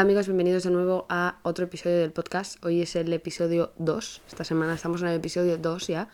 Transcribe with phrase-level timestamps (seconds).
[0.00, 2.64] Hola amigos, bienvenidos de nuevo a otro episodio del podcast.
[2.64, 4.22] Hoy es el episodio 2.
[4.28, 6.08] Esta semana estamos en el episodio 2 ya.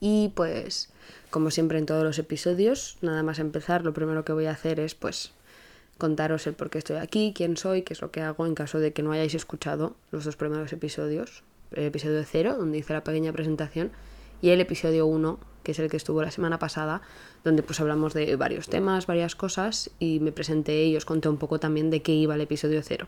[0.00, 0.90] Y pues,
[1.30, 4.80] como siempre en todos los episodios, nada más empezar, lo primero que voy a hacer
[4.80, 5.30] es pues
[5.96, 8.80] contaros el por qué estoy aquí, quién soy, qué es lo que hago en caso
[8.80, 11.44] de que no hayáis escuchado los dos primeros episodios.
[11.70, 13.92] El episodio 0, donde hice la pequeña presentación,
[14.42, 17.02] y el episodio 1, que es el que estuvo la semana pasada,
[17.44, 21.36] donde pues hablamos de varios temas, varias cosas y me presenté y os conté un
[21.36, 23.06] poco también de qué iba el episodio 0.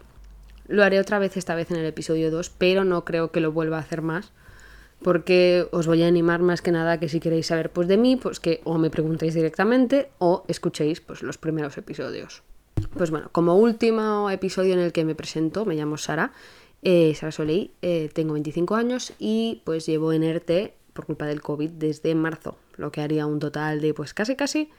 [0.68, 3.52] Lo haré otra vez esta vez en el episodio 2, pero no creo que lo
[3.52, 4.32] vuelva a hacer más
[5.02, 8.16] porque os voy a animar más que nada que si queréis saber pues de mí,
[8.16, 12.42] pues que o me preguntéis directamente o escuchéis pues los primeros episodios.
[12.96, 16.32] Pues bueno, como último episodio en el que me presento, me llamo Sara,
[16.82, 21.40] eh, Sara Soleil, eh, tengo 25 años y pues llevo en ERTE por culpa del
[21.40, 24.70] COVID desde marzo, lo que haría un total de pues casi casi,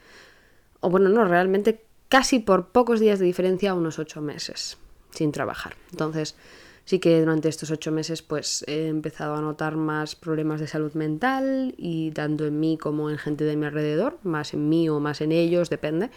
[0.80, 4.78] o bueno, no, realmente casi por pocos días de diferencia, unos ocho meses
[5.14, 5.76] sin trabajar.
[5.90, 6.36] Entonces,
[6.84, 10.92] sí que durante estos ocho meses pues he empezado a notar más problemas de salud
[10.94, 15.00] mental y tanto en mí como en gente de mi alrededor, más en mí o
[15.00, 16.10] más en ellos, depende.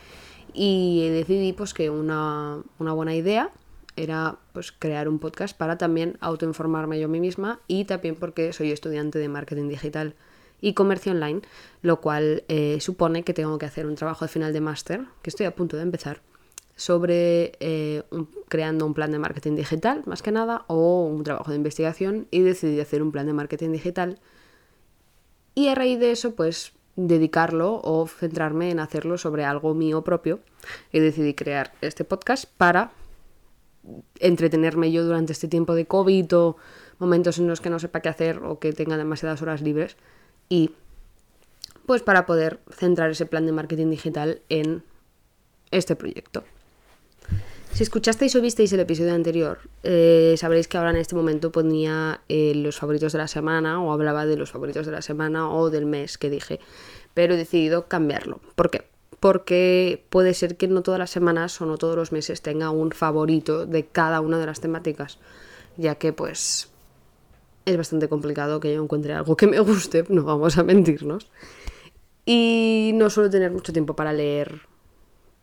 [0.53, 3.51] Y decidí pues que una, una buena idea
[3.95, 8.53] era pues crear un podcast para también autoinformarme yo a mí misma y también porque
[8.53, 10.15] soy estudiante de marketing digital
[10.61, 11.41] y comercio online,
[11.81, 15.29] lo cual eh, supone que tengo que hacer un trabajo de final de máster, que
[15.29, 16.21] estoy a punto de empezar,
[16.77, 18.03] sobre eh,
[18.47, 22.41] creando un plan de marketing digital, más que nada, o un trabajo de investigación, y
[22.41, 24.19] decidí hacer un plan de marketing digital.
[25.55, 30.39] Y a raíz de eso, pues dedicarlo o centrarme en hacerlo sobre algo mío propio.
[30.93, 32.91] Y decidí crear este podcast para
[34.19, 36.57] entretenerme yo durante este tiempo de COVID o
[36.99, 39.95] momentos en los que no sepa qué hacer o que tenga demasiadas horas libres
[40.49, 40.71] y
[41.85, 44.83] pues para poder centrar ese plan de marketing digital en
[45.71, 46.43] este proyecto.
[47.77, 52.21] Si escuchasteis o visteis el episodio anterior, eh, sabréis que ahora en este momento ponía
[52.27, 55.69] eh, los favoritos de la semana o hablaba de los favoritos de la semana o
[55.69, 56.59] del mes que dije,
[57.13, 58.39] pero he decidido cambiarlo.
[58.55, 58.85] ¿Por qué?
[59.19, 62.89] porque puede ser que no todas las semanas o no todos los meses tenga un
[62.89, 65.19] favorito de cada una de las temáticas,
[65.77, 66.69] ya que pues
[67.67, 71.29] es bastante complicado que yo encuentre algo que me guste, no vamos a mentirnos.
[72.25, 74.61] Y no suelo tener mucho tiempo para leer,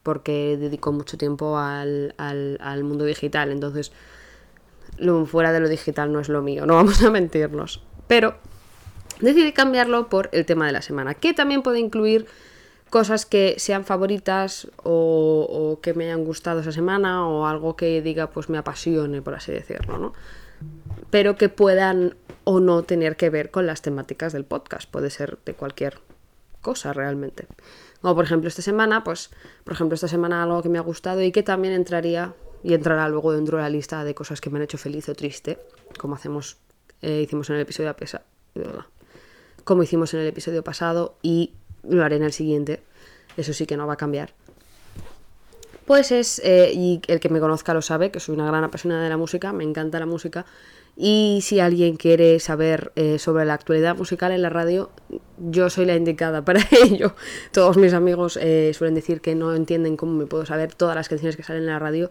[0.04, 3.91] porque dedico mucho tiempo al, al mundo digital, entonces
[4.98, 7.82] lo fuera de lo digital no es lo mío, no vamos a mentirnos.
[8.06, 8.37] Pero
[9.20, 12.26] decidí cambiarlo por el tema de la semana, que también puede incluir
[12.91, 18.31] cosas que sean favoritas o, que me hayan gustado esa semana o algo que diga
[18.31, 20.12] pues me apasione, por así decirlo, ¿no?
[21.10, 22.14] Pero que puedan
[22.44, 24.88] o no tener que ver con las temáticas del podcast.
[24.88, 25.98] Puede ser de cualquier
[26.60, 27.47] cosa realmente.
[28.04, 29.31] Como por ejemplo esta semana, pues
[29.65, 33.09] por ejemplo esta semana algo que me ha gustado y que también entraría y entrará
[33.09, 35.59] luego dentro de la lista de cosas que me han hecho feliz o triste,
[35.98, 36.59] como hacemos,
[37.00, 38.22] eh, hicimos en el episodio pasado,
[39.64, 42.82] como hicimos en el episodio pasado y lo haré en el siguiente,
[43.38, 44.34] eso sí que no va a cambiar.
[45.87, 49.03] Pues es, eh, y el que me conozca lo sabe, que soy una gran apasionada
[49.03, 50.44] de la música, me encanta la música,
[50.97, 54.91] y si alguien quiere saber eh, sobre la actualidad musical en la radio,
[55.38, 57.15] yo soy la indicada para ello.
[57.53, 61.09] Todos mis amigos eh, suelen decir que no entienden cómo me puedo saber todas las
[61.09, 62.10] canciones que salen en la radio,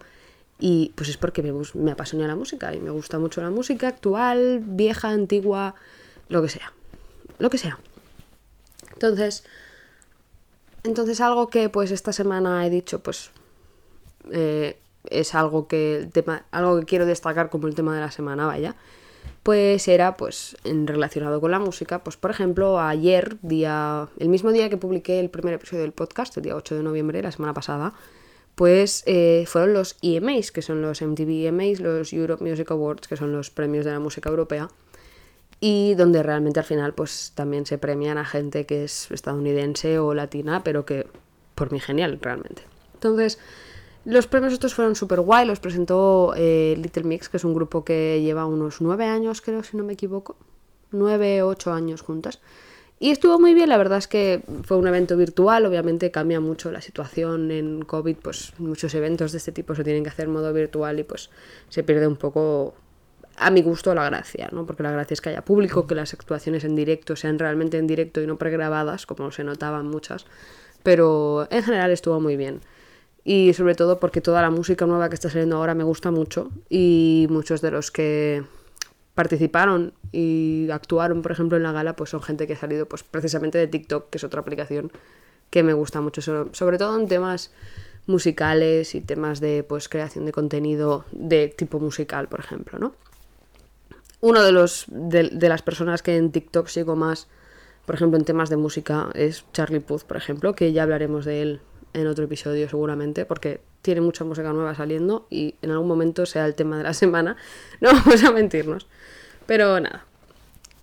[0.60, 3.88] y pues es porque me, me apasiona la música, y me gusta mucho la música
[3.88, 5.76] actual, vieja, antigua,
[6.28, 6.74] lo que sea.
[7.40, 7.80] Lo que sea.
[8.94, 9.44] Entonces,
[10.84, 13.32] entonces algo que pues esta semana he dicho, pues
[14.32, 14.78] eh,
[15.10, 16.10] es algo que
[16.52, 18.76] algo que quiero destacar como el tema de la semana, vaya.
[19.44, 24.52] Pues era pues en relacionado con la música, pues por ejemplo, ayer, día el mismo
[24.52, 27.54] día que publiqué el primer episodio del podcast, el día 8 de noviembre, la semana
[27.54, 27.94] pasada,
[28.56, 33.18] pues eh, fueron los EMAs, que son los MTV EMAs, los Europe Music Awards, que
[33.18, 34.70] son los premios de la música europea
[35.66, 40.14] y donde realmente al final pues también se premian a gente que es estadounidense o
[40.14, 41.08] latina, pero que
[41.56, 42.64] por mí genial realmente.
[42.96, 43.40] Entonces,
[44.06, 47.86] los premios estos fueron súper guay, los presentó eh, Little Mix, que es un grupo
[47.86, 50.36] que lleva unos nueve años, creo, si no me equivoco,
[50.92, 52.40] nueve ocho años juntas.
[53.00, 56.72] Y estuvo muy bien, la verdad es que fue un evento virtual, obviamente cambia mucho
[56.72, 60.32] la situación en COVID, pues muchos eventos de este tipo se tienen que hacer en
[60.32, 61.30] modo virtual y pues
[61.68, 62.76] se pierde un poco
[63.36, 64.66] a mi gusto la gracia, ¿no?
[64.66, 67.88] Porque la gracia es que haya público, que las actuaciones en directo sean realmente en
[67.88, 70.26] directo y no pregrabadas, como se notaban muchas.
[70.84, 72.62] Pero en general estuvo muy bien.
[73.26, 76.52] Y sobre todo porque toda la música nueva que está saliendo ahora me gusta mucho.
[76.70, 78.44] Y muchos de los que
[79.16, 83.04] participaron y actuaron, por ejemplo, en la gala, pues son gente que ha salido pues,
[83.04, 84.92] precisamente de TikTok, que es otra aplicación
[85.50, 86.22] que me gusta mucho.
[86.22, 87.52] Sobre todo en temas
[88.08, 92.94] musicales y temas de pues creación de contenido de tipo musical, por ejemplo, ¿no?
[94.20, 97.28] Uno de los de, las personas que en TikTok sigo más,
[97.86, 101.42] por ejemplo, en temas de música es Charlie Puth, por ejemplo, que ya hablaremos de
[101.42, 101.62] él
[101.94, 106.46] en otro episodio seguramente, porque tiene mucha música nueva saliendo y en algún momento sea
[106.46, 107.38] el tema de la semana,
[107.82, 108.88] no vamos a mentirnos.
[109.46, 110.06] Pero nada.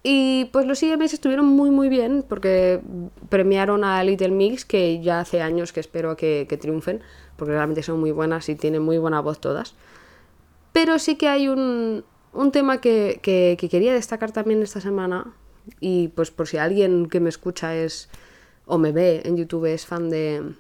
[0.03, 2.81] Y pues los IMS estuvieron muy muy bien porque
[3.29, 7.03] premiaron a Little Mix, que ya hace años que espero que, triunfen,
[7.37, 9.75] porque realmente son muy buenas y tienen muy buena voz todas.
[10.73, 15.35] Pero sí que hay un, un tema que, que, que quería destacar también esta semana,
[15.81, 18.09] y pues por si alguien que me escucha es
[18.67, 20.55] o me ve en YouTube es fan de,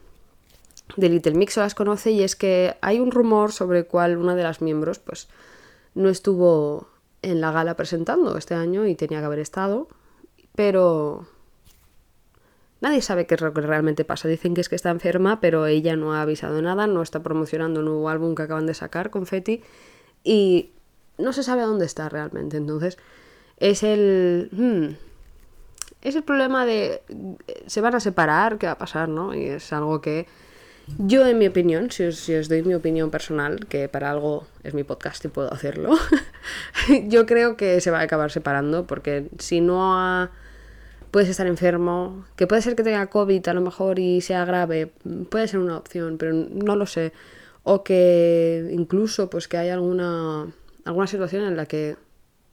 [0.96, 4.42] de Little Mix las conoce y es que hay un rumor sobre cuál una de
[4.42, 5.28] las miembros pues
[5.94, 6.88] no estuvo
[7.22, 9.88] en la gala presentando este año y tenía que haber estado,
[10.54, 11.26] pero
[12.80, 14.28] nadie sabe qué es lo que realmente pasa.
[14.28, 17.80] Dicen que es que está enferma, pero ella no ha avisado nada, no está promocionando
[17.80, 19.62] un nuevo álbum que acaban de sacar, Confetti,
[20.24, 20.70] y
[21.18, 22.56] no se sabe a dónde está realmente.
[22.56, 22.98] Entonces,
[23.58, 24.48] es el...
[24.52, 24.96] Hmm,
[26.02, 27.02] es el problema de...
[27.66, 29.10] Se van a separar, ¿qué va a pasar?
[29.10, 29.34] ¿no?
[29.34, 30.26] Y es algo que
[30.98, 34.84] yo, en mi opinión, si os, doy mi opinión personal, que para algo es mi
[34.84, 35.96] podcast y puedo hacerlo,
[37.08, 40.30] yo creo que se va a acabar separando porque si no
[41.10, 44.92] puedes estar enfermo, que puede ser que tenga COVID a lo mejor y sea grave,
[45.30, 47.12] puede ser una opción, pero no lo sé.
[47.62, 50.52] O que incluso pues que haya alguna,
[50.84, 51.96] alguna situación en la que,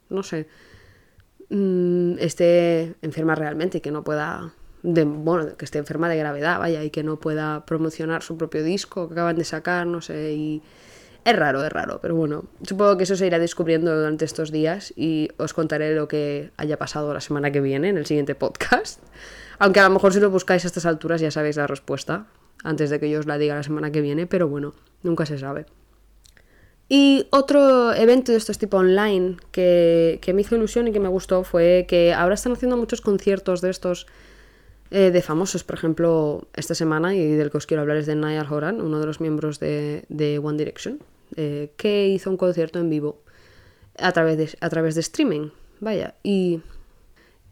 [0.10, 0.48] no sé,
[1.50, 4.54] mm, esté enferma realmente y que no pueda
[4.88, 8.64] de, bueno, que esté enferma de gravedad, vaya, y que no pueda promocionar su propio
[8.64, 10.64] disco que acaban de sacar, no sé, y
[11.26, 14.94] es raro, es raro, pero bueno, supongo que eso se irá descubriendo durante estos días
[14.96, 19.02] y os contaré lo que haya pasado la semana que viene en el siguiente podcast.
[19.60, 22.28] Aunque a lo mejor si lo buscáis a estas alturas ya sabéis la respuesta,
[22.64, 24.74] antes de que yo os la diga la semana que viene, pero bueno,
[25.04, 25.66] nunca se sabe.
[26.88, 31.10] Y otro evento de estos tipo online que, que me hizo ilusión y que me
[31.10, 34.08] gustó fue que ahora están haciendo muchos conciertos de estos
[34.90, 38.16] eh, de famosos, por ejemplo, esta semana, y del que os quiero hablar es de
[38.16, 41.00] Niall Horan, uno de los miembros de, One Direction,
[41.36, 43.22] eh, que hizo un concierto en vivo
[43.98, 45.50] a través de, a través de streaming.
[45.80, 46.62] Vaya, y,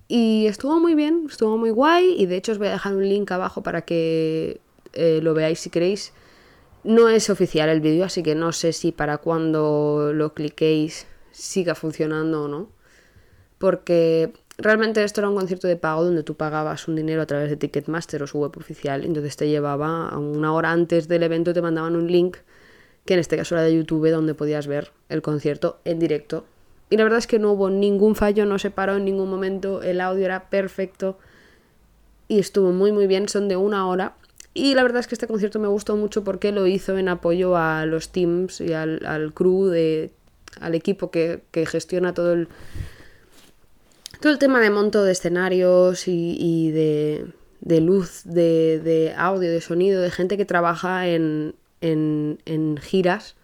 [0.08, 3.08] y estuvo muy bien, estuvo muy guay, y de hecho os voy a dejar un
[3.08, 4.62] link abajo para que
[4.94, 6.14] eh, lo veáis si queréis.
[6.84, 11.76] No es oficial el vídeo, así que no sé si para cuando lo cliquéis siga
[11.76, 12.70] funcionando o no.
[13.58, 17.50] Porque realmente esto era un concierto de pago donde tú pagabas un dinero a través
[17.50, 21.54] de Ticketmaster o su web oficial, entonces te llevaba a una hora antes del evento,
[21.54, 22.38] te mandaban un link,
[23.06, 26.46] que en este caso era de YouTube, donde podías ver el concierto en directo.
[26.90, 29.82] Y la verdad es que no hubo ningún fallo, no se paró en ningún momento,
[29.82, 31.18] el audio era perfecto
[32.28, 34.16] y estuvo muy muy bien, son de una hora.
[34.54, 37.58] Y la verdad es que este concierto me gustó mucho porque lo hizo en apoyo
[37.58, 40.12] a los teams y al, al crew, de,
[40.62, 42.48] al equipo que, que gestiona todo el,
[44.20, 50.12] todo el tema de monto de escenarios y, de, luz, de, audio, de sonido, de
[50.12, 53.36] gente que trabaja en, en, giras,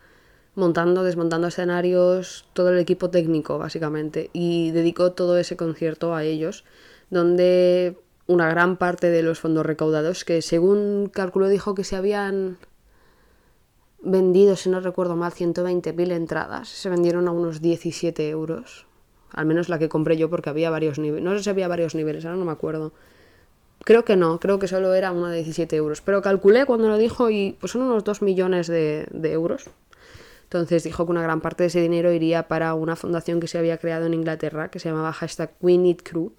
[0.56, 4.30] montando, desmontando escenarios, todo el equipo técnico básicamente.
[4.34, 6.64] Y dedicó todo ese concierto a ellos,
[7.10, 7.98] donde
[8.28, 12.58] una gran parte de los fondos recaudados, que según cálculo dijo que se habían
[14.02, 18.88] vendido, si no recuerdo mal, 120.000 entradas, se vendieron a unos 17 euros
[19.34, 21.24] al menos la que compré yo porque había varios niveles.
[21.24, 22.94] No sé si había varios niveles, ahora no me acuerdo.
[23.84, 26.02] Creo que no, creo que solo era una de 17 euros.
[26.02, 29.66] Pero calculé cuando lo dijo y pues son unos 2 millones de, euros.
[30.44, 33.58] Entonces dijo que una gran parte de ese dinero iría para una fundación que se
[33.58, 36.34] había creado en Inglaterra que se llamaba hashtag We Need Crew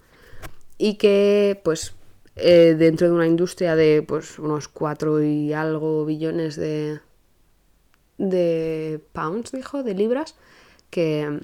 [0.77, 1.95] y que pues
[2.35, 6.99] eh, dentro de una industria de pues unos 4 y algo billones de,
[8.17, 10.35] de pounds, dijo, de libras,
[10.89, 11.39] que,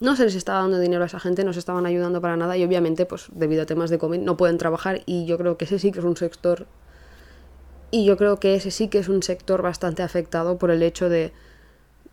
[0.00, 2.56] no se les estaba dando dinero a esa gente, no se estaban ayudando para nada
[2.56, 5.64] y obviamente, pues debido a temas de COVID, no pueden trabajar y yo creo que
[5.64, 6.66] ese sí que es un sector
[7.90, 11.08] y yo creo que ese sí que es un sector bastante afectado por el hecho
[11.08, 11.32] de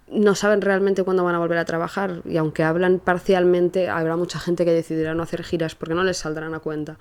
[0.10, 4.40] no saben realmente cuándo van a volver a trabajar y aunque hablan parcialmente, habrá mucha
[4.40, 6.98] gente que decidirá no hacer giras porque no les saldrán a cuenta.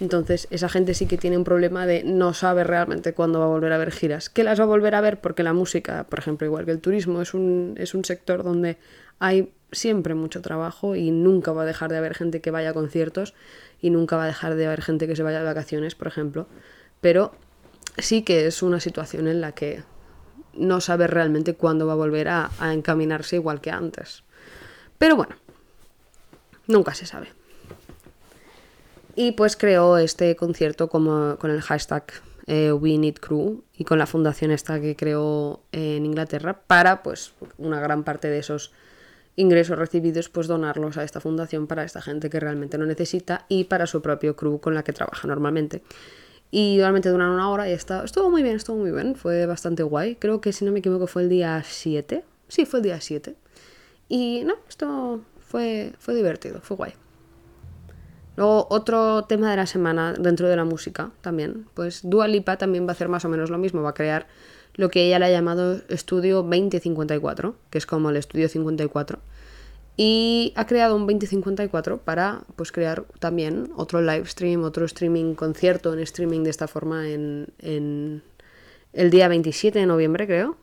[0.00, 3.48] Entonces, esa gente sí que tiene un problema de no saber realmente cuándo va a
[3.48, 4.28] volver a ver giras.
[4.28, 5.20] ¿Qué las va a volver a ver?
[5.20, 8.78] Porque la música, por ejemplo, igual que el turismo, es un, es un sector donde
[9.20, 12.74] hay siempre mucho trabajo y nunca va a dejar de haber gente que vaya a
[12.74, 13.34] conciertos
[13.80, 16.46] y nunca va a dejar de haber gente que se vaya de vacaciones, por ejemplo.
[17.00, 17.32] Pero
[17.98, 19.82] sí que es una situación en la que
[20.54, 24.22] no sabe realmente cuándo va a volver a, encaminarse igual que antes.
[24.98, 25.34] Pero bueno,
[26.66, 27.28] nunca se sabe.
[29.14, 32.04] Y pues creó este concierto como con el hashtag
[32.46, 37.32] eh, We Need Crew, y con la fundación esta que creó en Inglaterra para, pues,
[37.58, 38.72] una gran parte de esos
[39.36, 43.64] ingresos recibidos, pues donarlos a esta fundación para esta gente que realmente lo necesita y
[43.64, 45.82] para su propio crew con la que trabaja normalmente.
[46.50, 49.82] Y normalmente duran una hora y está, estuvo muy bien, estuvo muy bien, fue bastante
[49.82, 50.16] guay.
[50.16, 52.22] Creo que si no me equivoco fue el día 7.
[52.48, 53.34] Sí, fue el día 7.
[54.08, 56.92] Y no, esto fue, fue divertido, fue guay.
[58.36, 61.66] Luego, otro tema de la semana dentro de la música también.
[61.74, 64.26] Pues Dua Lipa también va a hacer más o menos lo mismo, va a crear
[64.74, 69.18] lo que ella le ha llamado Estudio 2054, que es como el Estudio 54.
[69.96, 75.92] Y ha creado un 2054 para pues, crear también otro live stream, otro streaming, concierto
[75.92, 78.22] en streaming de esta forma en, en
[78.94, 80.56] el día 27 de noviembre, creo.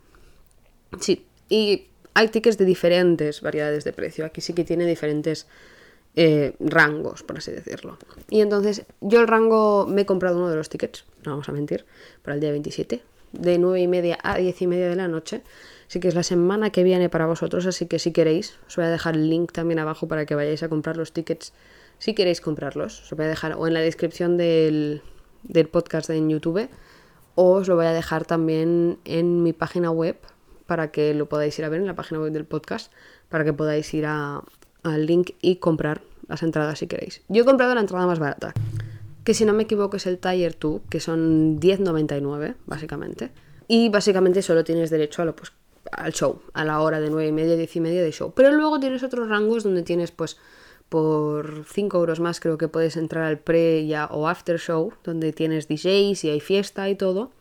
[1.00, 4.26] Sí, y hay tickets de diferentes variedades de precio.
[4.26, 5.48] Aquí sí que tiene diferentes
[6.16, 7.98] eh, rangos, por así decirlo.
[8.30, 11.52] Y entonces yo el rango me he comprado uno de los tickets, no vamos a
[11.52, 11.86] mentir,
[12.24, 13.02] para el día 27,
[13.34, 15.44] de 9 y media a 10 y media de la noche.
[15.88, 18.86] Así que es la semana que viene para vosotros, así que si queréis, os voy
[18.86, 21.54] a dejar el link también abajo para que vayáis a comprar los tickets
[21.98, 23.02] si queréis comprarlos.
[23.04, 25.02] Os voy a dejar o en la descripción del,
[25.44, 26.70] del podcast en YouTube
[27.36, 30.18] o os lo voy a dejar también en mi página web
[30.66, 32.92] para que lo podáis ir a ver en la página web del podcast,
[33.30, 34.44] para que podáis ir a,
[34.84, 37.22] al link y comprar las entradas si queréis.
[37.28, 38.54] Yo he comprado la entrada más barata,
[39.24, 43.32] que si no me equivoco es el Tier 2, que son 10.99 básicamente.
[43.68, 45.52] Y básicamente solo tienes derecho a lo, pues,
[45.92, 48.34] al show, a la hora de 9 y media, 10 y media de show.
[48.36, 50.38] Pero luego tienes otros rangos donde tienes pues
[50.90, 55.34] por 5 euros más creo que puedes entrar al pre ya o after show, donde
[55.34, 57.32] tienes DJs y hay fiesta y todo.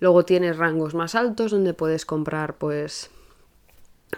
[0.00, 3.10] Luego tienes rangos más altos donde puedes comprar pues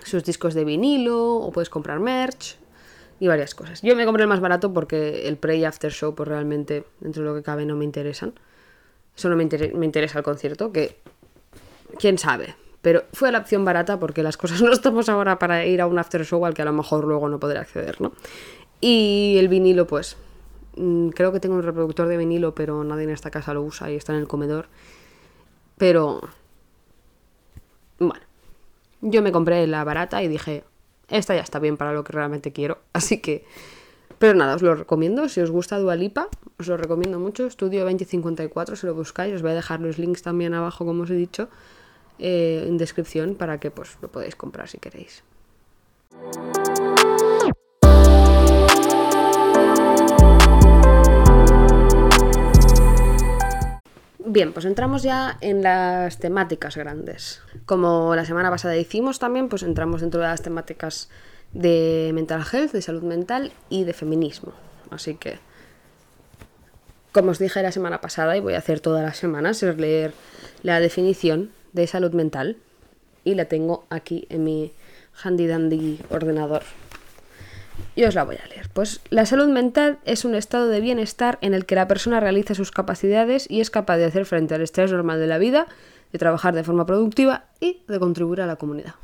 [0.05, 2.57] sus discos de vinilo o puedes comprar merch
[3.21, 3.83] y varias cosas.
[3.83, 7.23] Yo me compré el más barato porque el pre y after show pues realmente dentro
[7.23, 8.35] de lo que cabe no me interesan.
[9.15, 10.99] Solo me, me interesa el concierto, que
[11.99, 12.57] quién sabe.
[12.81, 15.99] Pero fue la opción barata porque las cosas no estamos ahora para ir a un
[15.99, 18.13] after show al que a lo mejor luego no podré acceder, ¿no?
[18.81, 20.17] Y el vinilo, pues,
[20.77, 23.91] mm, creo que tengo un reproductor de vinilo, pero nadie en esta casa lo usa
[23.91, 24.67] y está en el comedor.
[25.79, 26.21] Pero,
[29.03, 30.65] yo me compré la barata y dije,
[31.09, 32.79] esta ya está bien para lo que realmente quiero.
[32.95, 33.45] Así que,
[34.19, 35.29] pero nada, os lo recomiendo.
[35.29, 36.29] Si os gusta Dualipa,
[36.59, 37.47] os lo recomiendo mucho.
[37.47, 39.35] Estudio 2054, si lo buscáis.
[39.35, 41.49] Os voy a dejar los links también abajo, como os he dicho,
[42.19, 45.23] eh, en descripción para que pues, lo podáis comprar si queréis.
[54.33, 57.43] Bien, pues entramos ya en las temáticas grandes.
[57.67, 61.11] Como la semana pasada hicimos también, pues entramos dentro de las temáticas
[61.53, 64.55] de mental health, de salud mental y de feminismo.
[64.89, 65.39] Así que,
[67.13, 70.15] como os dije la semana pasada, y voy a hacer todas las semanas, es leer
[70.63, 72.57] la definición de salud mental.
[73.25, 74.73] Y la tengo aquí en mi
[75.23, 76.63] handy dandy ordenador.
[77.95, 78.69] Y os la voy a leer.
[78.73, 82.55] Pues la salud mental es un estado de bienestar en el que la persona realiza
[82.55, 85.67] sus capacidades y es capaz de hacer frente al estrés normal de la vida,
[86.13, 88.95] de trabajar de forma productiva y de contribuir a la comunidad.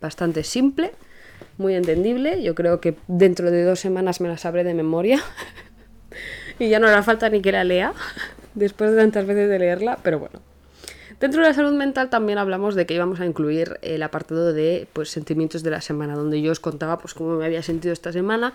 [0.00, 0.92] Bastante simple,
[1.58, 2.42] muy entendible.
[2.42, 5.20] Yo creo que dentro de dos semanas me la sabré de memoria.
[6.58, 7.92] y ya no hará falta ni que la lea
[8.54, 10.40] después de tantas veces de leerla, pero bueno.
[11.20, 14.86] Dentro de la salud mental también hablamos de que íbamos a incluir el apartado de
[14.92, 18.12] pues, sentimientos de la semana, donde yo os contaba pues, cómo me había sentido esta
[18.12, 18.52] semana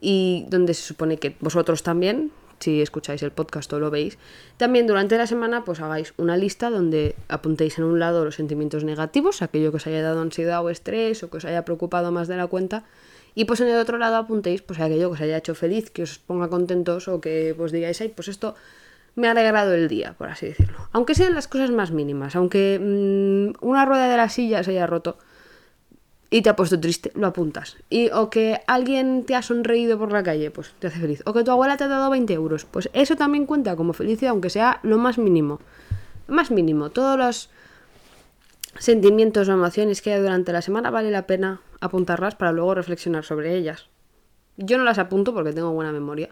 [0.00, 4.18] y donde se supone que vosotros también, si escucháis el podcast o lo veis,
[4.56, 8.82] también durante la semana pues hagáis una lista donde apuntéis en un lado los sentimientos
[8.82, 12.26] negativos, aquello que os haya dado ansiedad o estrés o que os haya preocupado más
[12.26, 12.82] de la cuenta,
[13.36, 16.02] y pues en el otro lado apuntéis pues aquello que os haya hecho feliz, que
[16.02, 18.56] os ponga contentos o que pues digáis, ay, pues esto
[19.14, 20.78] me ha alegrado el día, por así decirlo.
[20.92, 24.86] Aunque sean las cosas más mínimas, aunque mm, una rueda de la silla se haya
[24.86, 25.18] roto
[26.30, 27.76] y te ha puesto triste, lo apuntas.
[27.90, 31.22] Y, o que alguien te ha sonreído por la calle, pues te hace feliz.
[31.26, 34.30] O que tu abuela te ha dado 20 euros, pues eso también cuenta como felicidad,
[34.30, 35.60] aunque sea lo más mínimo.
[36.28, 36.88] Más mínimo.
[36.88, 37.50] Todos los
[38.78, 43.24] sentimientos o emociones que hay durante la semana vale la pena apuntarlas para luego reflexionar
[43.24, 43.88] sobre ellas.
[44.56, 46.30] Yo no las apunto porque tengo buena memoria,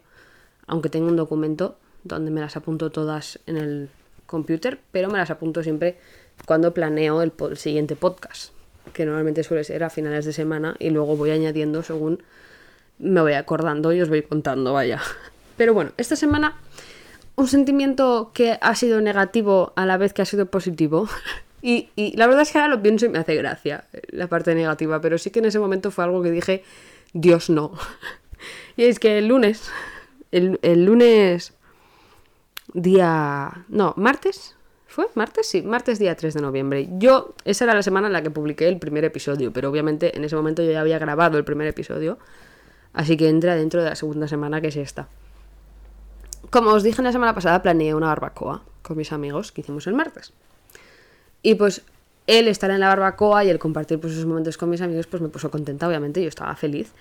[0.66, 3.90] aunque tengo un documento donde me las apunto todas en el
[4.26, 5.98] computer, pero me las apunto siempre
[6.46, 8.52] cuando planeo el, siguiente podcast,
[8.92, 12.22] que normalmente suele ser a finales de semana y luego voy añadiendo según
[12.98, 15.00] me voy acordando y os voy contando, vaya.
[15.56, 16.56] Pero bueno, esta semana
[17.36, 21.08] un sentimiento que ha sido negativo a la vez que ha sido positivo.
[21.62, 25.02] Y, la verdad es que ahora lo pienso y me hace gracia la parte negativa,
[25.02, 26.64] pero sí que en ese momento fue algo que dije,
[27.12, 27.72] Dios no.
[28.78, 29.70] Y es que el lunes,
[30.30, 31.52] el lunes
[32.74, 33.64] día...
[33.68, 34.56] No, martes.
[34.86, 35.46] ¿Fue martes?
[35.48, 36.88] Sí, martes día 3 de noviembre.
[36.98, 40.24] Yo, esa era la semana en la que publiqué el primer episodio, pero obviamente en
[40.24, 42.18] ese momento yo ya había grabado el primer episodio,
[42.92, 45.08] así que entra dentro de la segunda semana que es esta.
[46.50, 49.94] Como os dije la semana pasada, planeé una barbacoa con mis amigos que hicimos el
[49.94, 50.32] martes.
[51.42, 51.82] Y pues
[52.26, 55.22] él estar en la barbacoa y el compartir pues, esos momentos con mis amigos, pues
[55.22, 56.92] me puso contenta, obviamente, yo estaba feliz.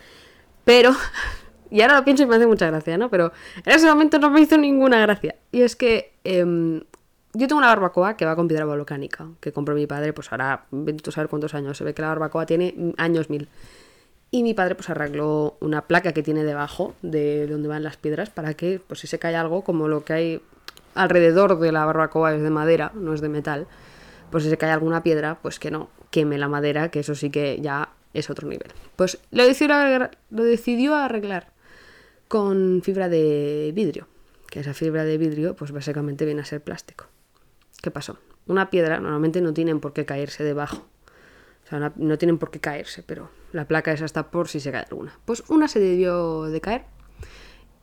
[0.65, 0.91] Pero,
[1.71, 3.09] y ahora lo pienso y me hace mucha gracia, ¿no?
[3.09, 3.31] Pero
[3.65, 5.35] en ese momento no me hizo ninguna gracia.
[5.51, 6.81] Y es que em,
[7.33, 10.65] yo tengo una barbacoa que va con piedra volcánica, que compró mi padre, pues ahora,
[10.71, 13.49] bendito saber cuántos años, se ve que la barbacoa tiene años mil.
[14.31, 18.29] Y mi padre pues arregló una placa que tiene debajo de donde van las piedras
[18.29, 20.41] para que, pues si se cae algo, como lo que hay
[20.95, 23.67] alrededor de la barbacoa es de madera, no es de metal,
[24.31, 27.29] pues si se cae alguna piedra, pues que no queme la madera, que eso sí
[27.29, 28.71] que ya es otro nivel.
[28.95, 31.58] Pues lo decidió arreglar, lo decidió arreglar
[32.29, 34.07] con fibra de vidrio,
[34.49, 37.07] que esa fibra de vidrio pues básicamente viene a ser plástico.
[37.81, 38.19] ¿Qué pasó?
[38.45, 40.87] Una piedra normalmente no tienen por qué caerse debajo.
[41.65, 44.71] O sea, no, tienen por qué caerse, pero la placa es hasta por si se
[44.71, 45.17] cae alguna.
[45.25, 46.85] Pues una se debió de caer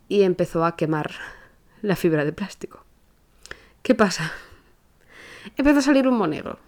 [0.08, 1.10] y empezó a quemar
[1.82, 2.84] la fibra de plástico.
[3.82, 4.32] ¿Qué pasa?
[5.56, 6.58] Empezó a salir humo negro.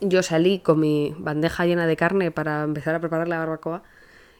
[0.00, 3.82] Yo salí con mi bandeja llena de carne para empezar a preparar la barbacoa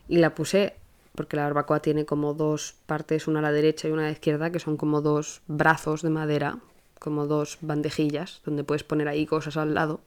[0.08, 0.79] y la puse
[1.14, 4.12] porque la barbacoa tiene como dos partes, una a la derecha y una a la
[4.12, 6.58] izquierda, que son como dos brazos de madera
[7.00, 10.02] como dos bandejillas donde puedes poner ahí cosas al lado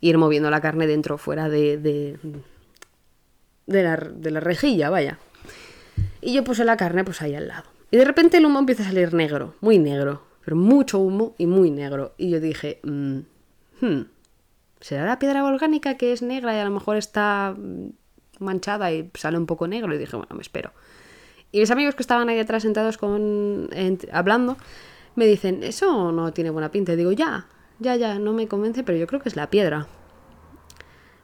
[0.00, 2.18] e ir moviendo la carne dentro o fuera de, de,
[3.66, 5.18] de, la, de la rejilla, vaya.
[6.20, 7.64] Y yo puse la carne pues ahí al lado.
[7.90, 11.46] Y de repente el humo empieza a salir negro, muy negro, pero mucho humo y
[11.46, 12.12] muy negro.
[12.18, 13.18] Y yo dije, mm,
[13.80, 14.06] hmm,
[14.80, 17.56] ¿será la piedra volcánica que es negra y a lo mejor está
[18.38, 19.94] manchada y sale un poco negro?
[19.94, 20.72] Y dije, bueno, me espero.
[21.52, 23.68] Y mis amigos que estaban ahí atrás sentados con,
[24.12, 24.56] hablando,
[25.14, 26.92] me dicen, eso no tiene buena pinta.
[26.92, 27.46] Y digo, ya,
[27.78, 29.86] ya, ya, no me convence, pero yo creo que es la piedra.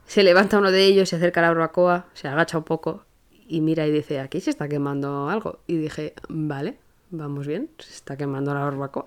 [0.07, 3.05] Se levanta uno de ellos, se acerca a la barbacoa, se agacha un poco
[3.47, 5.61] y mira y dice, aquí se está quemando algo.
[5.67, 6.79] Y dije, vale,
[7.11, 9.07] vamos bien, se está quemando la barbacoa.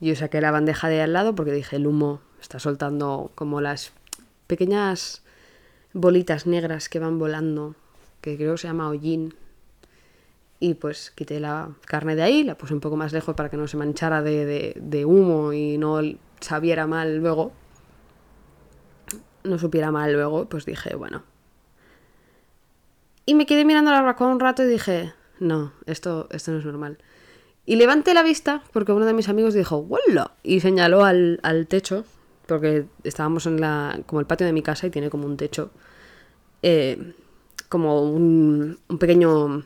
[0.00, 3.92] Yo saqué la bandeja de al lado porque dije, el humo está soltando como las
[4.46, 5.21] pequeñas
[5.92, 7.74] bolitas negras que van volando,
[8.20, 9.34] que creo que se llama hollín,
[10.62, 13.56] y pues quité la carne de ahí, la puse un poco más lejos para que
[13.56, 16.00] no se manchara de, humo y no
[16.38, 17.52] sabiera mal luego.
[19.42, 21.24] No supiera mal luego, pues dije, bueno.
[23.26, 26.64] Y me quedé mirando la barbacoa un rato y dije, no, esto, esto no es
[26.64, 26.98] normal.
[27.66, 30.30] Y levanté la vista porque uno de mis amigos dijo, ¡Walla!
[30.44, 32.04] Y señaló al, techo,
[32.46, 35.70] porque estábamos en la, como el patio de mi casa y tiene como un techo,
[36.62, 37.14] eh,
[37.68, 39.64] como un, pequeño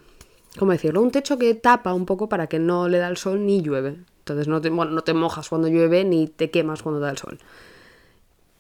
[0.58, 1.02] ¿cómo decirlo?
[1.02, 3.96] Un techo que tapa un poco para que no le da el sol ni llueve.
[4.20, 7.38] Entonces no te, no te mojas cuando llueve ni te quemas cuando da el sol.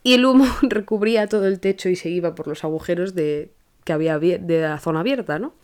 [0.02, 3.50] Y el humo recubría todo el techo y se iba por los agujeros de,
[3.84, 5.54] que había de la zona abierta, ¿no?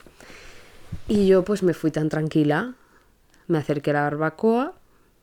[1.08, 2.74] Y yo pues me fui tan tranquila,
[3.46, 4.74] me acerqué a la barbacoa,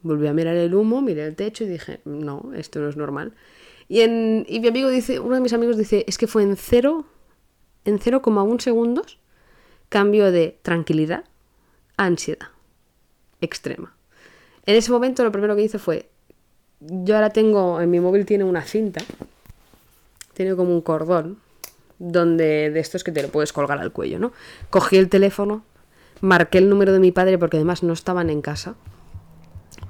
[0.01, 3.33] volví a mirar el humo, miré el techo y dije, no, esto no es normal.
[3.87, 7.05] Y, mi amigo dice, uno de mis amigos dice, es que fue en cero,
[7.85, 9.17] en 0,1 segundos
[9.89, 11.23] cambio de tranquilidad
[11.97, 12.49] a ansiedad
[13.41, 13.95] extrema.
[14.65, 16.09] En ese momento lo primero que hice fue,
[16.79, 19.01] yo ahora tengo, en mi móvil tiene una cinta,
[20.33, 21.39] tiene como un cordón,
[21.97, 24.31] donde de estos que te lo puedes colgar al cuello, ¿no?
[24.69, 25.63] Cogí el teléfono,
[26.21, 28.75] marqué el número de mi padre porque además no estaban en casa,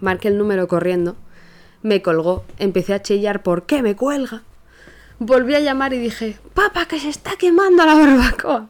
[0.02, 1.16] marqué el número corriendo,
[1.82, 4.44] me colgó, empecé a chillar, ¿por qué me cuelga?
[5.20, 8.70] Volví a llamar y dije, papá, que se está quemando la barbacoa.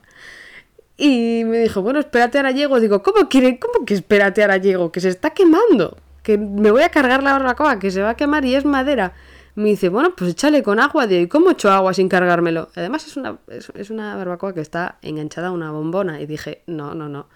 [0.99, 2.77] Y me dijo, bueno, espérate ahora llego.
[2.81, 4.91] Digo, ¿cómo, quiere, ¿cómo que espérate ahora llego?
[4.91, 5.97] Que se está quemando.
[6.23, 9.13] Que me voy a cargar la barbacoa, que se va a quemar y es madera.
[9.55, 11.07] Me dice, bueno, pues échale con agua.
[11.07, 12.67] Digo, ¿y cómo echo agua sin cargármelo?
[12.75, 16.19] Además es una, es, una barbacoa que está enganchada a una bombona.
[16.19, 17.27] Y dije, no, no, no,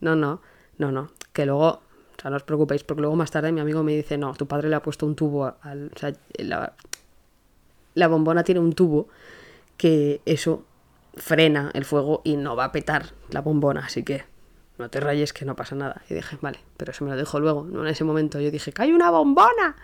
[0.00, 0.40] no, no,
[0.78, 1.10] no, no.
[1.32, 1.82] Que luego,
[2.30, 4.76] no os preocupéis, porque luego más tarde mi amigo me dice, no, tu padre le
[4.76, 5.90] ha puesto un tubo al...
[5.94, 6.72] O sea, la,
[7.94, 9.08] la bombona tiene un tubo
[9.76, 10.64] que eso
[11.16, 14.24] frena el fuego y no va a petar la bombona, así que
[14.78, 16.02] no te rayes que no pasa nada.
[16.10, 18.40] Y dije, vale, pero eso me lo dijo luego, no en ese momento.
[18.40, 19.76] Yo dije, que hay una bombona.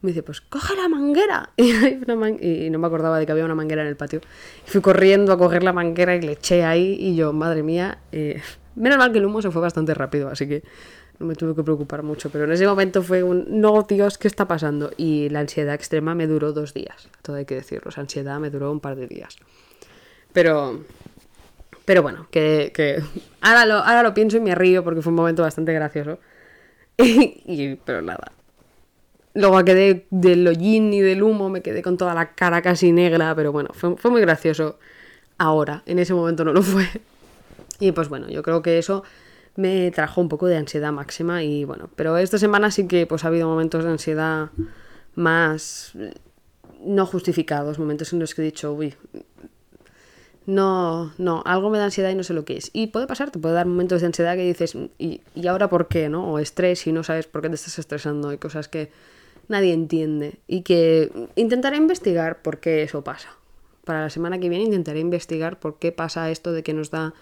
[0.00, 1.50] Me dice, pues coge la manguera.
[1.56, 4.20] Y, no me acordaba de que había una manguera en el patio.
[4.66, 6.96] Y fui corriendo a coger la manguera y le eché ahí.
[6.98, 8.40] Y yo, madre mía, eh,
[8.74, 10.62] menos mal que el humo se fue bastante rápido, así que
[11.22, 12.30] no me tuve que preocupar mucho.
[12.30, 14.90] Pero en ese momento fue un, no, Dios, ¿qué está pasando?
[14.96, 17.90] Y la ansiedad extrema me duró dos días, todo hay que decirlo.
[17.90, 19.36] Esa ansiedad me duró un par de días.
[20.32, 20.80] Pero.
[21.84, 23.02] Pero bueno, que,
[23.40, 26.18] ahora, lo, ahora lo pienso y me río porque fue un momento bastante gracioso.
[26.98, 28.32] y, pero nada.
[29.34, 33.34] Luego quedé del hollín y del humo, me quedé con toda la cara casi negra,
[33.34, 34.78] pero bueno, fue, fue muy gracioso
[35.38, 36.86] ahora, en ese momento no lo fue.
[37.80, 39.02] Y pues bueno, yo creo que eso
[39.56, 43.24] me trajo un poco de ansiedad máxima y bueno, pero esta semana sí que pues
[43.24, 44.50] ha habido momentos de ansiedad
[45.14, 45.92] más
[46.84, 48.94] no justificados, momentos en los que he dicho, uy,
[50.46, 52.70] no, no, algo me da ansiedad y no sé lo que es.
[52.72, 55.86] Y puede pasar, te puede dar momentos de ansiedad que dices, ¿y, y ahora por
[55.88, 56.08] qué?
[56.08, 56.32] ¿no?
[56.32, 58.30] O estrés y no sabes por qué te estás estresando.
[58.30, 58.90] Hay cosas que
[59.48, 63.28] nadie entiende y que intentaré investigar por qué eso pasa.
[63.84, 67.14] Para la semana que viene intentaré investigar por qué pasa esto de que nos da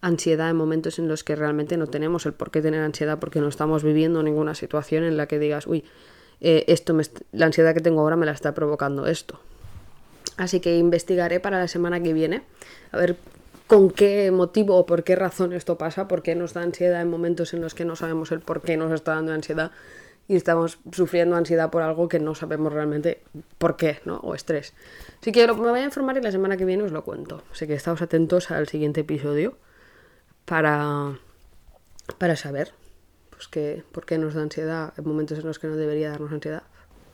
[0.00, 3.40] ansiedad en momentos en los que realmente no tenemos el por qué tener ansiedad porque
[3.40, 5.84] no estamos viviendo ninguna situación en la que digas, uy,
[6.40, 9.38] eh, esto me la ansiedad que tengo ahora me la está provocando esto.
[10.36, 12.42] Así que investigaré para la semana que viene
[12.92, 13.16] a ver
[13.66, 17.08] con qué motivo o por qué razón esto pasa, por qué nos da ansiedad en
[17.08, 19.70] momentos en los que no sabemos el por qué nos está dando ansiedad
[20.30, 23.20] y estamos sufriendo ansiedad por algo que no sabemos realmente
[23.58, 24.18] por qué, ¿no?
[24.18, 24.74] O estrés.
[25.20, 27.42] Así que me voy a informar y la semana que viene os lo cuento.
[27.50, 29.58] Así que estamos atentos al siguiente episodio
[30.44, 31.18] para,
[32.18, 32.72] para saber
[33.30, 36.30] pues, que, por qué nos da ansiedad en momentos en los que no debería darnos
[36.30, 36.62] ansiedad.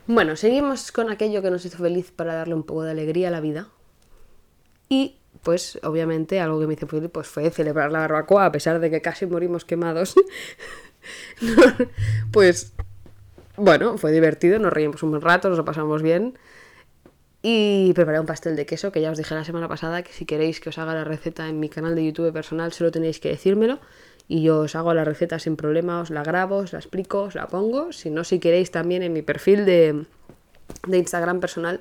[0.06, 3.30] Bueno, seguimos con aquello que nos hizo feliz para darle un poco de alegría a
[3.30, 3.68] la vida.
[4.90, 8.78] Y pues obviamente algo que me hizo feliz pues, fue celebrar la barbacoa, a pesar
[8.78, 10.14] de que casi morimos quemados.
[12.30, 12.74] pues
[13.56, 16.38] bueno, fue divertido, nos reímos un buen rato, nos lo pasamos bien.
[17.42, 20.26] Y preparé un pastel de queso, que ya os dije la semana pasada que si
[20.26, 23.28] queréis que os haga la receta en mi canal de YouTube personal, solo tenéis que
[23.28, 23.78] decírmelo.
[24.26, 27.36] Y yo os hago la receta sin problema, os la grabo, os la explico, os
[27.36, 27.92] la pongo.
[27.92, 30.06] Si no, si queréis también en mi perfil de,
[30.88, 31.80] de Instagram personal,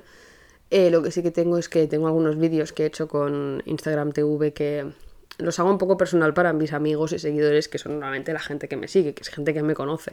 [0.70, 3.62] eh, lo que sí que tengo es que tengo algunos vídeos que he hecho con
[3.66, 4.92] Instagram TV que
[5.38, 8.68] los hago un poco personal para mis amigos y seguidores, que son normalmente la gente
[8.68, 10.12] que me sigue, que es gente que me conoce.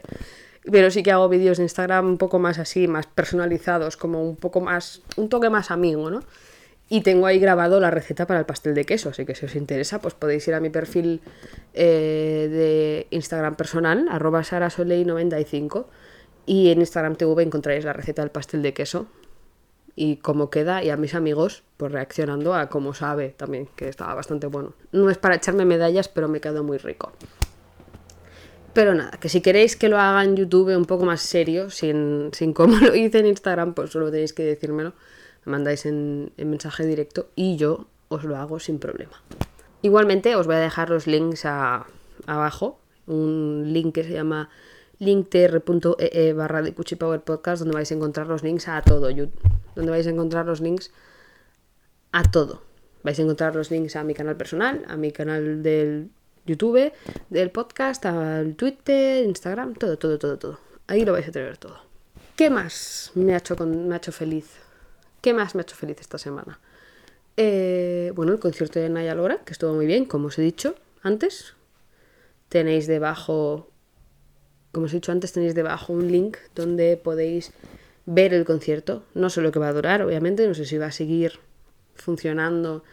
[0.70, 4.36] Pero sí que hago vídeos de Instagram un poco más así, más personalizados, como un
[4.36, 6.20] poco más, un toque más amigo, ¿no?
[6.88, 9.54] Y tengo ahí grabado la receta para el pastel de queso, así que si os
[9.56, 11.22] interesa, pues podéis ir a mi perfil
[11.72, 15.86] eh, de Instagram personal, arroba sarasolei95,
[16.46, 19.06] y en Instagram TV encontraréis la receta del pastel de queso
[19.96, 24.14] y cómo queda y a mis amigos pues reaccionando a cómo sabe también, que estaba
[24.14, 24.74] bastante bueno.
[24.92, 27.12] No es para echarme medallas, pero me quedó muy rico.
[28.72, 32.30] Pero nada, que si queréis que lo haga en YouTube un poco más serio, sin,
[32.32, 34.92] sin como lo hice en Instagram, pues solo tenéis que decírmelo.
[35.44, 39.22] Me mandáis en, en mensaje directo y yo os lo hago sin problema.
[39.82, 41.86] Igualmente os voy a dejar los links a,
[42.26, 42.80] abajo.
[43.06, 44.48] Un link que se llama
[44.98, 49.10] linktr.ee barra de Power Podcast, donde vais a encontrar los links a todo.
[49.74, 50.90] Donde vais a encontrar los links
[52.12, 52.62] a todo.
[53.02, 56.10] Vais a encontrar los links a mi canal personal, a mi canal del
[56.46, 56.92] YouTube,
[57.30, 60.58] del podcast, al Twitter, Instagram, todo, todo, todo, todo.
[60.86, 61.78] Ahí lo vais a tener todo.
[62.36, 64.50] ¿Qué más me ha hecho, me ha hecho feliz?
[65.20, 66.58] ¿Qué más me ha hecho feliz esta semana?
[67.36, 70.74] Eh, bueno, el concierto de Naya Lora, que estuvo muy bien, como os he dicho
[71.02, 71.54] antes.
[72.48, 73.70] Tenéis debajo
[74.74, 77.52] como os he dicho antes, tenéis debajo un link donde podéis
[78.04, 79.04] ver el concierto.
[79.14, 81.40] No sé lo que va a durar, obviamente, no sé si va a seguir
[81.94, 82.84] funcionando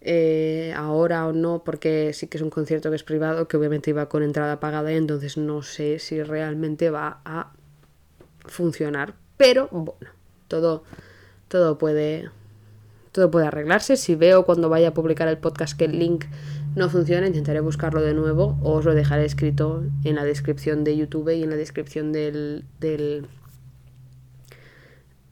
[0.00, 3.90] eh, ahora o no, porque sí que es un concierto que es privado, que obviamente
[3.90, 7.52] iba con entrada pagada y entonces no sé si realmente va a
[8.46, 9.14] funcionar.
[9.36, 10.10] Pero bueno,
[10.48, 10.82] todo,
[11.48, 12.30] todo puede.
[13.12, 13.96] Todo puede arreglarse.
[13.98, 16.24] Si veo cuando vaya a publicar el podcast que el link
[16.74, 20.96] no funciona, intentaré buscarlo de nuevo o os lo dejaré escrito en la descripción de
[20.96, 23.26] YouTube y en la descripción del, del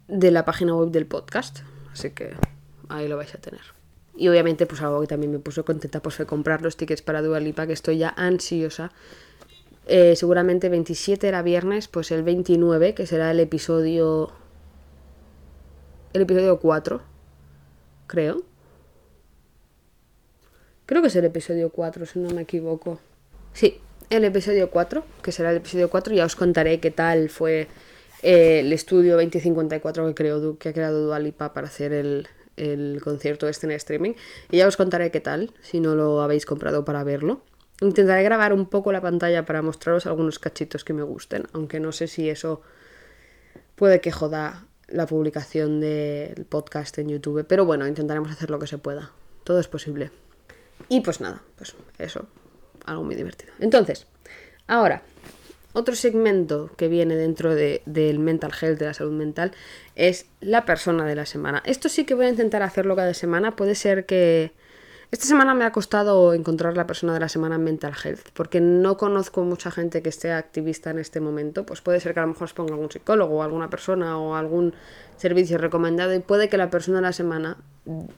[0.06, 1.60] de la página web del podcast.
[1.92, 2.34] Así que
[2.88, 3.62] ahí lo vais a tener.
[4.16, 7.22] Y obviamente, pues algo que también me puso contenta pues, fue comprar los tickets para
[7.22, 8.92] Dua Lipa, que estoy ya ansiosa.
[9.86, 14.30] Eh, seguramente 27 era viernes, pues el 29, que será el episodio.
[16.12, 17.00] El episodio 4,
[18.08, 18.42] creo.
[20.90, 22.98] Creo que es el episodio 4, si no me equivoco.
[23.52, 27.68] Sí, el episodio 4, que será el episodio 4, ya os contaré qué tal fue
[28.24, 32.26] eh, el estudio 2054 que, creó, que ha creado Dualipa para hacer el,
[32.56, 34.14] el concierto este en streaming.
[34.50, 37.40] Y ya os contaré qué tal, si no lo habéis comprado para verlo.
[37.80, 41.92] Intentaré grabar un poco la pantalla para mostraros algunos cachitos que me gusten, aunque no
[41.92, 42.62] sé si eso
[43.76, 48.66] puede que joda la publicación del podcast en YouTube, pero bueno, intentaremos hacer lo que
[48.66, 49.12] se pueda.
[49.44, 50.10] Todo es posible.
[50.90, 52.26] Y pues nada, pues eso,
[52.84, 53.52] algo muy divertido.
[53.60, 54.08] Entonces,
[54.66, 55.02] ahora,
[55.72, 59.52] otro segmento que viene dentro de, del mental health, de la salud mental,
[59.94, 61.62] es la persona de la semana.
[61.64, 63.54] Esto sí que voy a intentar hacerlo cada semana.
[63.54, 64.52] Puede ser que
[65.12, 68.60] Esta semana me ha costado encontrar la persona de la semana en Mental Health, porque
[68.60, 71.66] no conozco mucha gente que esté activista en este momento.
[71.66, 74.36] Pues puede ser que a lo mejor os ponga algún psicólogo o alguna persona o
[74.36, 74.72] algún
[75.16, 77.56] servicio recomendado y puede que la persona de la semana,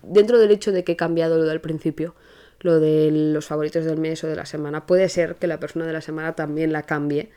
[0.03, 2.15] dentro del hecho de que he cambiado lo del principio,
[2.62, 5.87] lo de los favoritos del mes o de la semana, puede ser que la persona
[5.87, 7.31] de la semana también la cambie.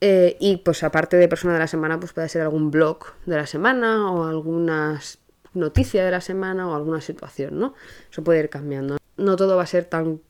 [0.00, 3.36] Eh, y pues aparte de persona de la semana, pues puede ser algún blog de
[3.36, 5.18] la semana o algunas
[5.54, 7.74] noticia de la semana o alguna situación, ¿no?
[8.10, 8.96] Eso puede ir cambiando.
[9.16, 10.20] No todo va a ser tan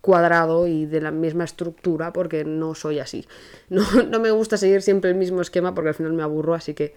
[0.00, 3.26] cuadrado y de la misma estructura porque no soy así.
[3.68, 6.74] No, no me gusta seguir siempre el mismo esquema porque al final me aburro, así
[6.74, 6.94] que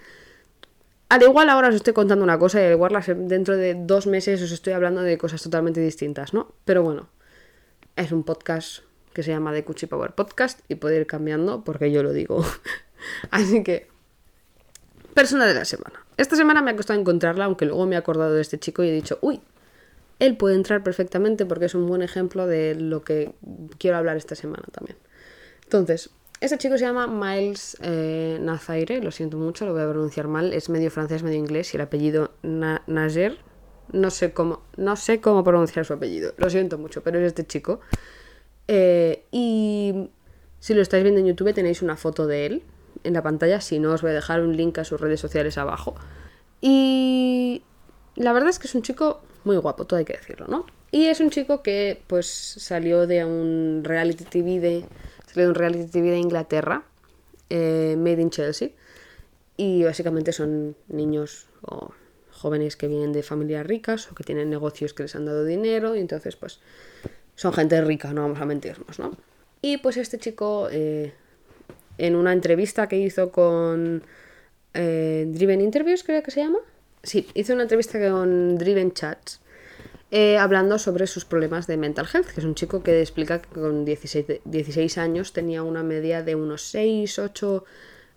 [1.09, 4.41] al igual ahora os estoy contando una cosa y al igual dentro de dos meses
[4.41, 6.53] os estoy hablando de cosas totalmente distintas, ¿no?
[6.65, 7.09] Pero bueno,
[7.95, 11.91] es un podcast que se llama The Cuchi Power Podcast y puede ir cambiando porque
[11.91, 12.43] yo lo digo.
[13.31, 13.87] así que,
[15.13, 16.05] persona de la semana.
[16.17, 18.89] Esta semana me ha costado encontrarla, aunque luego me he acordado de este chico y
[18.89, 19.41] he dicho, uy,
[20.19, 23.33] él puede entrar perfectamente porque es un buen ejemplo de lo que
[23.77, 24.97] quiero hablar esta semana también.
[25.63, 26.09] Entonces,
[26.43, 30.51] este chico se llama Miles eh, Nazaire, lo siento mucho, lo voy a pronunciar mal,
[30.51, 33.37] es medio francés, medio inglés y el apellido Nager,
[33.93, 37.47] no sé cómo, no sé cómo pronunciar su apellido, lo siento mucho, pero es este
[37.47, 37.79] chico.
[38.67, 40.09] Eh, y
[40.59, 42.63] si lo estáis viendo en YouTube tenéis una foto de él,
[43.05, 45.57] en la pantalla, si no os voy a dejar un link a sus redes sociales
[45.57, 45.95] abajo.
[46.59, 47.63] Y
[48.15, 50.65] la verdad es que es un chico muy guapo, todo hay que decirlo, ¿no?
[50.91, 54.85] Y es un chico que pues salió de un reality TV de,
[55.33, 56.83] salió un reality TV de Inglaterra,
[57.49, 58.69] eh, Made in Chelsea,
[59.57, 61.91] y básicamente son niños o
[62.31, 65.95] jóvenes que vienen de familias ricas o que tienen negocios que les han dado dinero
[65.95, 66.59] y entonces pues
[67.35, 69.15] son gente rica, no vamos a mentirnos, ¿no?
[69.61, 71.13] Y pues este chico eh,
[71.97, 74.03] en una entrevista que hizo con
[74.73, 76.59] eh, Driven Interviews, creo que se llama.
[77.01, 79.39] Sí, hizo una entrevista con Driven Chats.
[80.15, 83.47] Eh, hablando sobre sus problemas de mental health, que es un chico que explica que
[83.59, 87.65] con 16, 16 años tenía una media de unos 6, 8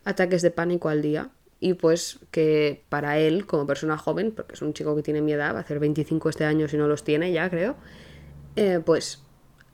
[0.05, 4.61] ataques de pánico al día y pues que para él, como persona joven, porque es
[4.61, 7.03] un chico que tiene mi edad, va a hacer 25 este año si no los
[7.03, 7.77] tiene ya, creo,
[8.57, 9.23] eh, pues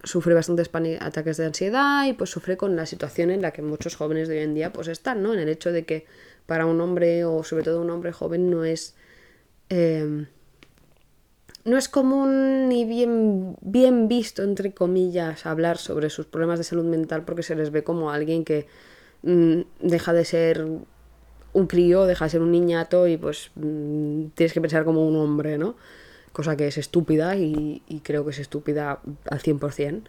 [0.05, 3.97] sufre bastantes ataques de ansiedad y pues sufre con la situación en la que muchos
[3.97, 5.35] jóvenes de hoy en día pues están, ¿no?
[5.35, 6.07] En el hecho de que
[6.47, 8.95] para un hombre o sobre todo un hombre joven no es...
[9.71, 10.29] Em,
[11.65, 16.85] no es común ni bien, bien visto, entre comillas, hablar sobre sus problemas de salud
[16.85, 18.67] mental porque se les ve como alguien que
[19.23, 20.67] mm, deja de ser
[21.53, 25.17] un crío, deja de ser un niñato y pues mm, tienes que pensar como un
[25.17, 25.77] hombre, ¿no?
[26.33, 30.03] cosa que es estúpida y, creo que es estúpida al 100%.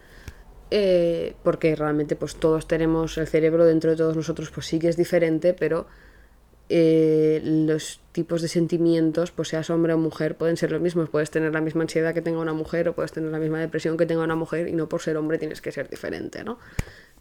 [0.70, 4.88] Eh, porque realmente pues todos tenemos el cerebro dentro de todos nosotros pues sí que
[4.88, 5.86] es diferente pero
[6.68, 11.10] eh, los tipos de sentimientos pues seas hombre o mujer pueden ser los mismos.
[11.10, 13.96] Puedes tener la misma ansiedad que tenga una mujer o puedes tener la misma depresión
[13.96, 16.58] que tenga una mujer y no por ser hombre tienes que ser diferente no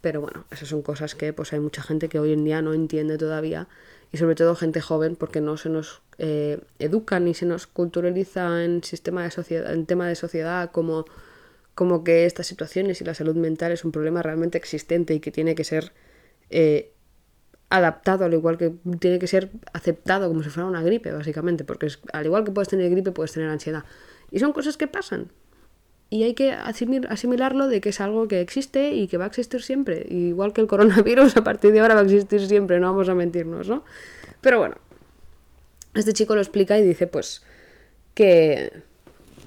[0.01, 2.73] pero bueno esas son cosas que pues hay mucha gente que hoy en día no
[2.73, 3.69] entiende todavía
[4.11, 8.63] y sobre todo gente joven porque no se nos eh, educa ni se nos culturaliza
[8.63, 11.05] en sistema de sociedad, en tema de sociedad como,
[11.73, 15.31] como que estas situaciones y la salud mental es un problema realmente existente y que
[15.31, 15.93] tiene que ser
[16.51, 16.92] eh,
[17.73, 21.87] adaptado, al igual que tiene que ser aceptado como si fuera una gripe, básicamente, porque
[22.13, 23.83] al igual que puedes tener gripe, puedes tener ansiedad.
[24.29, 25.31] Y son cosas que pasan.
[26.11, 29.63] Y hay que asimilarlo de que es algo que existe y que va a existir
[29.63, 30.05] siempre.
[30.07, 33.15] Igual que el coronavirus, a partir de ahora va a existir siempre, no vamos a
[33.15, 33.83] mentirnos, ¿no?
[34.39, 34.75] Pero bueno,
[35.95, 37.41] este chico lo explica y dice pues
[38.13, 38.71] que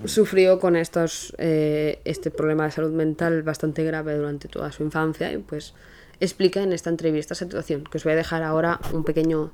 [0.05, 5.33] sufrió con estos, eh, este problema de salud mental bastante grave durante toda su infancia
[5.33, 5.75] y pues
[6.21, 9.53] explica en esta entrevista esa situación, que os voy a dejar ahora un pequeño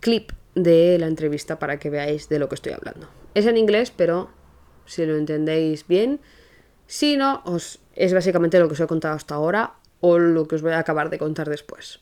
[0.00, 3.08] clip de la entrevista para que veáis de lo que estoy hablando.
[3.34, 4.30] Es en inglés, pero
[4.86, 6.20] si lo entendéis bien,
[6.86, 10.56] si no, os, es básicamente lo que os he contado hasta ahora o lo que
[10.56, 11.98] os voy a acabar de contar después.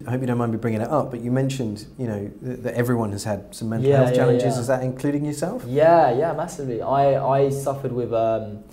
[0.00, 2.62] I hope you don't mind me bringing it up, but you mentioned, you know, that,
[2.62, 4.54] that everyone has had some mental yeah, health yeah, challenges.
[4.54, 4.60] Yeah.
[4.60, 5.64] Is that including yourself?
[5.66, 6.80] Yeah, yeah, massively.
[6.80, 8.64] I, I suffered with, um,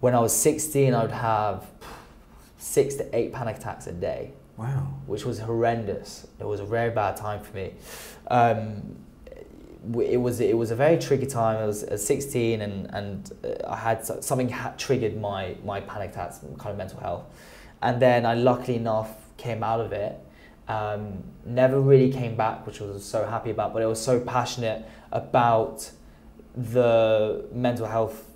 [0.00, 1.66] when I was 16, I would have
[2.60, 4.32] six to eight panic attacks a day.
[4.56, 4.94] Wow.
[5.06, 6.26] Which was horrendous.
[6.38, 7.72] It was a very bad time for me.
[8.28, 8.96] Um,
[9.98, 11.56] it was it was a very tricky time.
[11.56, 16.40] I was 16 and and uh, I had something had triggered my my panic attacks,
[16.58, 17.24] kind of mental health,
[17.82, 20.20] and then I luckily enough came out of it
[20.70, 24.20] um, never really came back, which I was so happy about, but I was so
[24.20, 25.90] passionate about
[26.54, 28.29] the mental health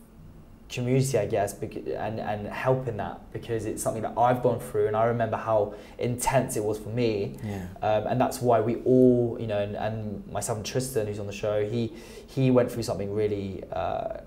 [0.68, 4.96] community, I guess, and, and helping that because it's something that I've gone through, and
[4.96, 7.37] I remember how intense it was for me.
[7.42, 7.66] Yeah.
[7.83, 11.27] Um, and that's why we all, you know, and, and, myself and Tristan, who's on
[11.27, 11.92] the show, he
[12.27, 13.62] he went through something really.
[13.72, 14.20] Uh,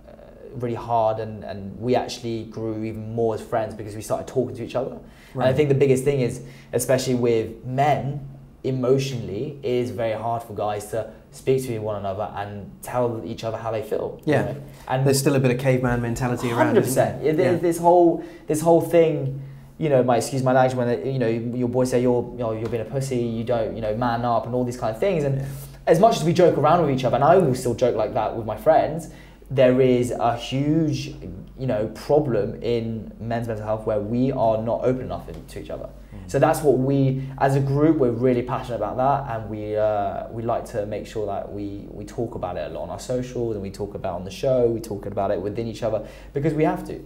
[0.53, 4.55] really hard and, and we actually grew even more as friends because we started talking
[4.55, 4.97] to each other.
[5.33, 5.45] Right.
[5.45, 6.41] And I think the biggest thing is,
[6.73, 8.27] especially with men,
[8.63, 13.43] emotionally, it is very hard for guys to speak to one another and tell each
[13.43, 14.21] other how they feel.
[14.25, 14.55] Yeah,
[14.87, 16.67] and there's still a bit of caveman mentality around.
[16.67, 17.21] Hundred percent.
[17.23, 19.41] This whole this whole thing.
[19.79, 22.39] You know, my excuse my language when they, you know your boys say you're you
[22.39, 24.95] know you're being a pussy, you don't you know man up and all these kind
[24.95, 25.23] of things.
[25.23, 25.45] And
[25.85, 28.15] as much as we joke around with each other, and I will still joke like
[28.15, 29.09] that with my friends,
[29.51, 31.13] there is a huge
[31.59, 35.69] you know problem in men's mental health where we are not open enough to each
[35.69, 35.89] other.
[36.27, 40.27] So that's what we, as a group, we're really passionate about that, and we uh,
[40.31, 42.99] we like to make sure that we we talk about it a lot on our
[42.99, 46.01] socials, and we talk about on the show, we talk about it within each other
[46.33, 46.99] because we have to.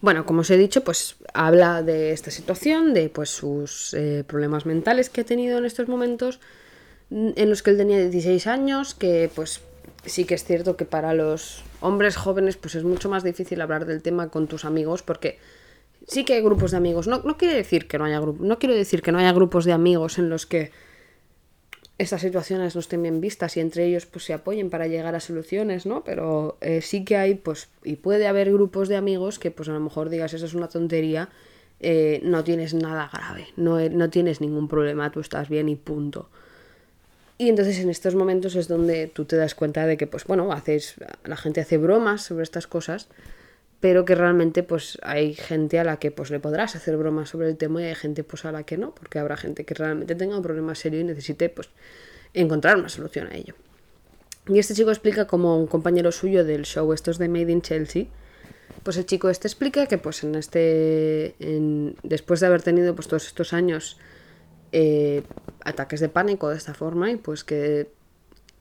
[0.00, 4.66] Bueno, como os he dicho, pues habla de esta situación, de pues sus eh, problemas
[4.66, 6.40] mentales que ha tenido en estos momentos,
[7.10, 9.62] en los que él tenía 16 años, que pues
[10.04, 13.86] sí que es cierto que para los hombres jóvenes pues es mucho más difícil hablar
[13.86, 15.38] del tema con tus amigos porque
[16.06, 17.06] sí que hay grupos de amigos.
[17.06, 19.72] No, no quiere decir que no haya no quiero decir que no haya grupos de
[19.72, 20.70] amigos en los que
[21.96, 25.20] estas situaciones no estén bien vistas y entre ellos pues se apoyen para llegar a
[25.20, 26.02] soluciones, ¿no?
[26.02, 29.72] Pero eh, sí que hay, pues, y puede haber grupos de amigos que pues a
[29.72, 31.28] lo mejor digas eso es una tontería,
[31.80, 36.28] eh, no tienes nada grave, no, no tienes ningún problema, tú estás bien y punto.
[37.38, 40.52] Y entonces en estos momentos es donde tú te das cuenta de que, pues bueno,
[40.52, 43.08] haces, la gente hace bromas sobre estas cosas,
[43.84, 47.50] pero que realmente pues hay gente a la que pues le podrás hacer bromas sobre
[47.50, 50.14] el tema y hay gente pues a la que no, porque habrá gente que realmente
[50.14, 51.68] tenga un problema serio y necesite pues
[52.32, 53.54] encontrar una solución a ello.
[54.48, 58.06] Y este chico explica como un compañero suyo del show estos de Made in Chelsea,
[58.82, 61.34] pues el chico este explica que pues en este
[62.02, 63.98] después de haber tenido pues todos estos años
[64.72, 65.24] eh,
[65.62, 67.90] ataques de pánico de esta forma y pues que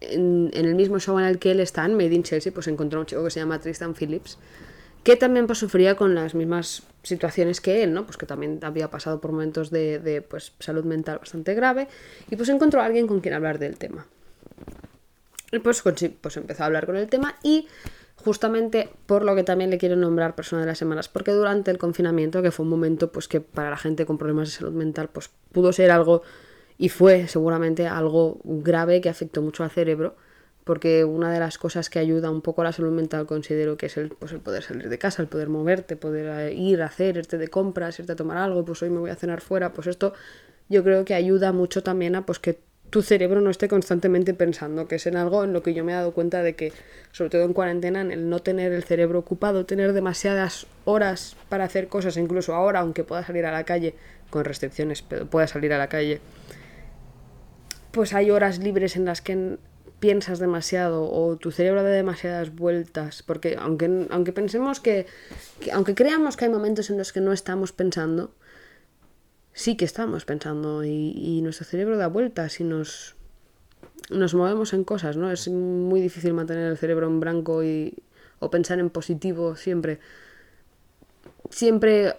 [0.01, 2.67] en, en, el mismo show en el que él está en Made in Chelsea pues
[2.67, 4.38] encontró un chico que se llama Tristan Phillips
[5.03, 8.05] que también pues, sufría con las mismas situaciones que él, ¿no?
[8.05, 11.87] Pues que también había pasado por momentos de, pues, salud mental bastante grave
[12.29, 14.07] y pues encontró a alguien con quien hablar del tema.
[15.51, 17.67] Y pues, pues empezó a hablar con el tema y
[18.15, 21.77] justamente por lo que también le quiero nombrar persona de las semanas, porque durante el
[21.77, 25.09] confinamiento, que fue un momento pues que para la gente con problemas de salud mental
[25.11, 26.23] pues pudo ser algo
[26.77, 30.15] y fue seguramente algo grave que afectó mucho al cerebro,
[30.63, 33.88] porque una de las cosas que ayuda un poco a la salud mental considero que
[33.88, 36.86] es el, pues el poder salir de casa, el poder moverte, poder eh, ir a
[36.86, 39.73] hacer, irte de compras, irte a tomar algo, pues hoy me voy a cenar fuera,
[39.73, 40.13] pues esto
[40.69, 42.60] yo creo que ayuda mucho también a pues que
[42.93, 45.93] tu cerebro no esté constantemente pensando, que es en algo en lo que yo me
[45.93, 46.71] he dado cuenta de que,
[47.12, 51.63] sobre todo en cuarentena, en el no tener el cerebro ocupado, tener demasiadas horas para
[51.63, 53.95] hacer cosas, incluso ahora, aunque pueda salir a la calle,
[54.30, 56.21] con restricciones, pero pueda salir a la calle,
[57.89, 59.58] pues hay horas libres en las que
[60.03, 65.07] piensas demasiado o tu cerebro da demasiadas vueltas, porque aunque, aunque pensemos que,
[65.71, 68.35] aunque creamos que hay momentos en los que no estamos pensando,
[69.53, 73.15] sí que estamos pensando y, nuestro cerebro da vueltas y nos,
[74.11, 75.31] nos movemos en cosas, ¿no?
[75.31, 77.95] Es muy difícil mantener el cerebro en blanco y,
[78.39, 80.03] o pensar en positivo siempre.
[81.49, 82.17] Siempre,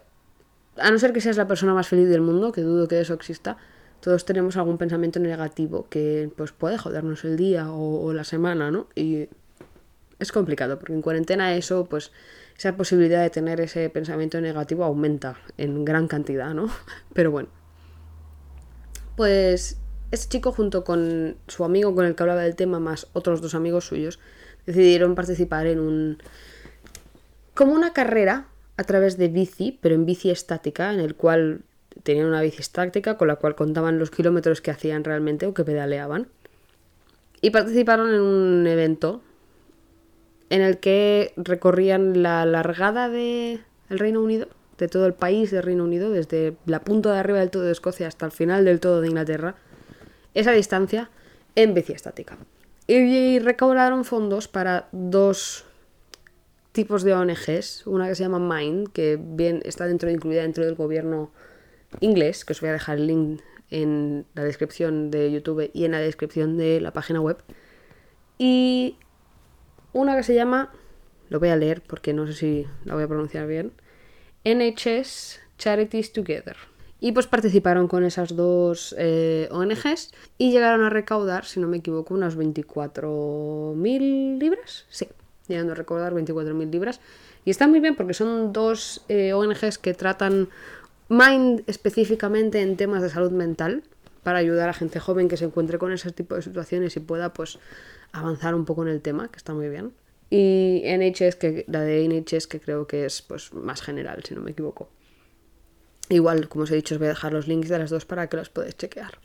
[0.78, 3.12] a no ser que seas la persona más feliz del mundo, que dudo que eso
[3.12, 3.58] exista,
[4.04, 8.86] todos tenemos algún pensamiento negativo que pues puede jodernos el día o, la semana, ¿no?
[8.94, 9.30] Y
[10.18, 12.12] es complicado, porque en cuarentena eso, pues
[12.58, 16.68] esa posibilidad de tener ese pensamiento negativo aumenta en gran cantidad, ¿no?
[17.14, 17.48] Pero bueno.
[19.16, 19.78] Pues
[20.10, 23.54] este chico junto con su amigo con el que hablaba del tema, más otros dos
[23.54, 24.20] amigos suyos,
[24.66, 26.18] decidieron participar en un...
[27.54, 31.62] como una carrera a través de bici, pero en bici estática, en el cual
[32.04, 35.64] tenían una bici estática con la cual contaban los kilómetros que hacían realmente o que
[35.64, 36.28] pedaleaban.
[37.40, 39.22] Y participaron en un evento
[40.50, 44.46] en el que recorrían la largada del Reino Unido,
[44.78, 47.72] de todo el país del Reino Unido, desde la punta de arriba del todo de
[47.72, 49.56] Escocia hasta el final del todo de Inglaterra,
[50.34, 51.10] esa distancia
[51.54, 52.36] en bici estática.
[52.86, 55.64] Y recaudaron fondos para dos
[56.72, 60.74] tipos de ONGs, una que se llama Mind, que bien está dentro incluida dentro del
[60.74, 61.30] gobierno
[62.00, 63.40] inglés, que os voy a dejar el link
[63.70, 67.38] en la descripción de YouTube y en la descripción de la página web.
[68.38, 68.96] Y
[69.92, 70.72] una que se llama,
[71.28, 73.72] lo voy a leer porque no sé si la voy a pronunciar bien,
[74.44, 76.56] NHS Charities Together.
[77.00, 81.78] Y pues participaron con esas dos eh, ONGs y llegaron a recaudar, si no me
[81.78, 84.86] equivoco, unas 24.000 libras.
[84.88, 85.08] Sí,
[85.46, 87.00] llegando a recordar 24.000 libras.
[87.44, 90.48] Y está muy bien porque son dos eh, ONGs que tratan
[91.08, 93.82] Mind específicamente en temas de salud mental
[94.22, 97.32] para ayudar a gente joven que se encuentre con ese tipo de situaciones y pueda
[97.32, 97.58] pues
[98.12, 99.92] avanzar un poco en el tema, que está muy bien.
[100.30, 104.40] Y NHS, que, la de NHS que creo que es pues más general, si no
[104.40, 104.88] me equivoco.
[106.08, 108.28] Igual, como os he dicho, os voy a dejar los links de las dos para
[108.28, 109.18] que los podáis chequear.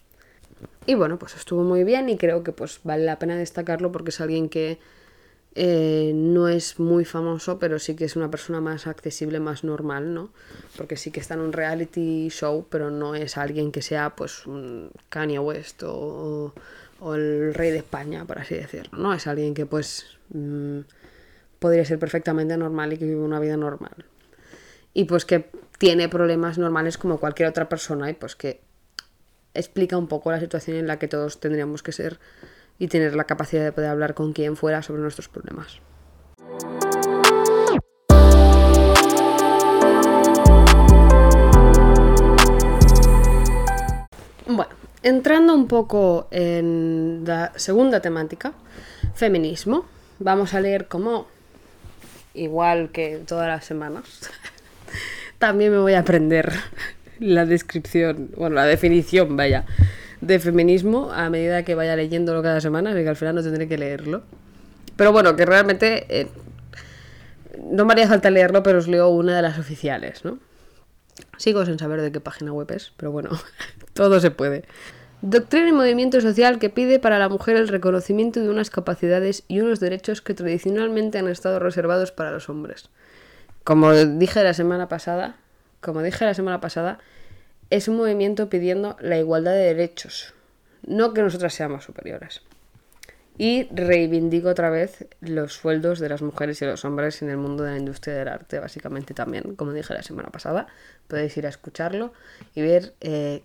[0.85, 4.09] Y bueno, pues estuvo muy bien y creo que pues vale la pena destacarlo porque
[4.09, 4.79] es alguien que
[5.55, 10.13] eh, no es muy famoso, pero sí que es una persona más accesible, más normal,
[10.13, 10.31] ¿no?
[10.77, 14.45] Porque sí que está en un reality show, pero no es alguien que sea, pues,
[14.45, 16.53] un Kanye West o,
[17.15, 19.13] el rey de España, por así decirlo, ¿no?
[19.13, 20.81] Es alguien que, pues, mm,
[21.59, 24.05] podría ser perfectamente normal y que vive una vida normal.
[24.93, 28.61] Y pues que tiene problemas normales como cualquier otra persona y pues que
[29.53, 32.19] explica un poco la situación en la que todos tendríamos que ser
[32.79, 35.81] y tener la capacidad de poder hablar con quien fuera sobre nuestros problemas.
[44.47, 44.71] Bueno,
[45.03, 48.53] entrando un poco en la segunda temática,
[49.13, 49.85] feminismo,
[50.17, 51.27] vamos a leer como,
[52.33, 54.31] igual que todas las semanas,
[55.37, 56.51] también me voy a aprender
[57.19, 59.65] la descripción, bueno, la definición, vaya,
[60.21, 63.67] de feminismo a medida que vaya leyéndolo cada semana, así que al final no tendré
[63.67, 64.23] que leerlo.
[64.95, 66.27] Pero bueno, que realmente eh,
[67.63, 70.39] no me haría falta leerlo, pero os leo una de las oficiales, ¿no?
[71.37, 73.29] Sigo sin saber de qué página web es, pero bueno,
[73.93, 74.65] todo se puede.
[75.21, 79.59] Doctrina y movimiento social que pide para la mujer el reconocimiento de unas capacidades y
[79.59, 82.89] unos derechos que tradicionalmente han estado reservados para los hombres.
[83.65, 85.35] Como dije la semana pasada,
[85.81, 86.99] como dije la semana pasada,
[87.69, 90.33] es un movimiento pidiendo la igualdad de derechos,
[90.85, 92.41] no que nosotras seamos superiores.
[93.37, 97.63] Y reivindico otra vez los sueldos de las mujeres y los hombres en el mundo
[97.63, 100.67] de la industria del arte, básicamente también, como dije la semana pasada.
[101.07, 102.11] Podéis ir a escucharlo
[102.53, 103.43] y ver eh,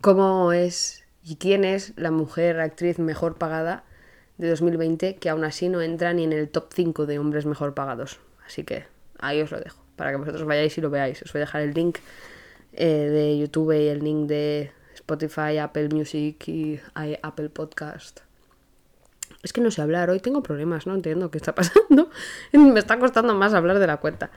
[0.00, 3.82] cómo es y quién es la mujer actriz mejor pagada
[4.38, 7.74] de 2020, que aún así no entra ni en el top 5 de hombres mejor
[7.74, 8.20] pagados.
[8.46, 8.84] Así que
[9.18, 11.22] ahí os lo dejo, para que vosotros vayáis y lo veáis.
[11.22, 11.98] Os voy a dejar el link
[12.76, 16.80] eh, de YouTube y el link de Spotify, Apple Music y
[17.22, 18.20] Apple Podcast.
[19.42, 22.10] Es que no sé hablar, hoy tengo problemas, no entiendo qué está pasando.
[22.52, 24.30] Me está costando más hablar de la cuenta.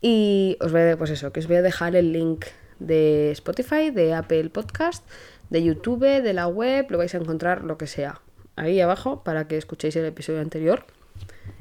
[0.00, 2.46] Y os voy a, pues eso, que os voy a dejar el link
[2.78, 5.06] de Spotify, de Apple Podcast,
[5.50, 8.20] de YouTube, de la web, lo vais a encontrar lo que sea
[8.56, 10.84] ahí abajo para que escuchéis el episodio anterior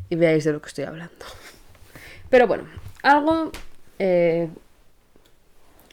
[0.09, 1.25] y veáis de lo que estoy hablando.
[2.29, 2.65] Pero bueno,
[3.03, 3.51] algo
[3.97, 4.49] eh,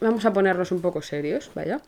[0.01, 1.81] vamos a ponernos un poco serios, vaya.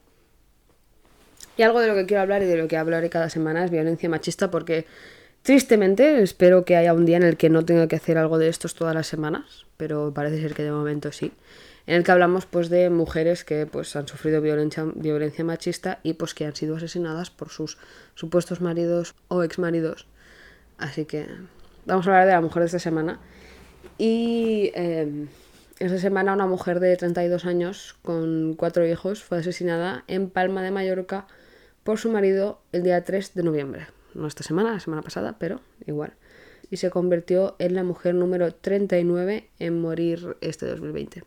[1.56, 3.70] Y algo de lo que quiero hablar y de lo que hablaré cada semana es
[3.70, 4.86] violencia machista porque
[5.42, 8.48] tristemente espero que haya un día en el que no tenga que hacer algo de
[8.48, 11.32] estos todas las semanas, pero parece ser que de momento sí.
[11.88, 16.34] En el que hablamos pues de mujeres que pues han sufrido violencia, machista y pues
[16.34, 17.78] que han sido asesinadas por sus
[18.14, 20.06] supuestos maridos o exmaridos.
[20.76, 21.26] Así que
[21.86, 23.18] vamos a hablar de la mujer de esta semana.
[23.96, 25.28] Y em,
[25.81, 30.70] esa semana una mujer de 32 años con cuatro hijos fue asesinada en Palma de
[30.70, 31.26] Mallorca
[31.85, 33.87] por su marido el día 3 de noviembre.
[34.14, 36.14] No esta semana, la semana pasada, pero igual.
[36.70, 41.22] Y se convirtió en la mujer número 39 en morir este 2020.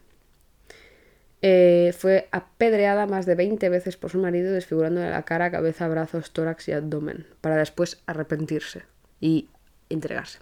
[1.43, 6.31] Eh, fue apedreada más de 20 veces por su marido, desfigurándole la cara, cabeza, brazos,
[6.31, 8.83] tórax y abdomen, para después arrepentirse
[9.19, 9.49] y
[9.89, 10.39] entregarse.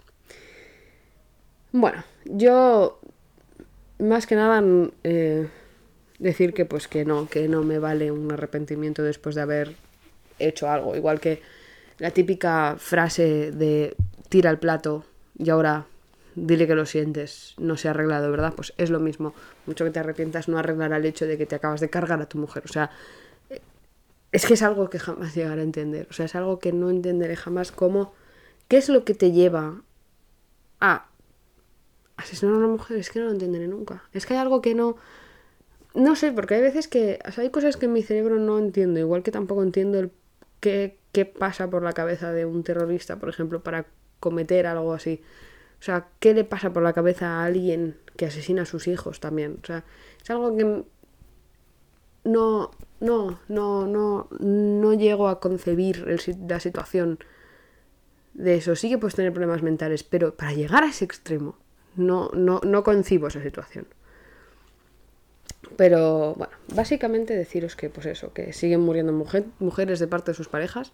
[1.72, 3.00] Bueno, yo
[4.00, 4.62] más que nada
[5.04, 5.48] eh,
[6.18, 9.76] decir que pues que no, que no me vale un arrepentimiento después de haber
[10.38, 10.96] hecho algo.
[10.96, 11.42] Igual que
[11.98, 13.94] la típica frase de
[14.28, 15.04] tira el plato
[15.38, 15.86] y ahora
[16.34, 18.54] dile que lo sientes, no se ha arreglado, ¿verdad?
[18.54, 19.34] Pues es lo mismo.
[19.66, 22.28] Mucho que te arrepientas no arreglará el hecho de que te acabas de cargar a
[22.28, 22.62] tu mujer.
[22.64, 22.90] O sea,
[24.32, 26.06] es que es algo que jamás llegaré a entender.
[26.10, 28.14] O sea, es algo que no entenderé jamás cómo...
[28.68, 29.82] ¿Qué es lo que te lleva
[30.80, 31.09] a
[32.20, 34.04] asesinar a una mujer es que no lo entenderé nunca.
[34.12, 34.96] Es que hay algo que no...
[35.94, 37.18] No sé, porque hay veces que...
[37.36, 40.12] hay cosas que en mi cerebro no entiendo, igual que tampoco entiendo el
[40.60, 43.86] qué, qué pasa por la cabeza de un terrorista, por ejemplo, para
[44.20, 45.22] cometer algo así.
[45.80, 49.18] O sea, ¿qué le pasa por la cabeza a alguien que asesina a sus hijos
[49.18, 49.58] también?
[49.62, 49.84] O sea,
[50.22, 50.84] es algo que
[52.24, 56.06] no, no, no, no, no llego a concebir
[56.46, 57.18] la situación
[58.34, 58.76] de eso.
[58.76, 61.56] Sí que puedes tener problemas mentales, pero para llegar a ese extremo,
[61.96, 63.86] no, no, no concibo esa situación.
[65.76, 69.12] Pero bueno, básicamente deciros que pues eso, que siguen muriendo
[69.58, 70.92] mujeres de parte de sus parejas,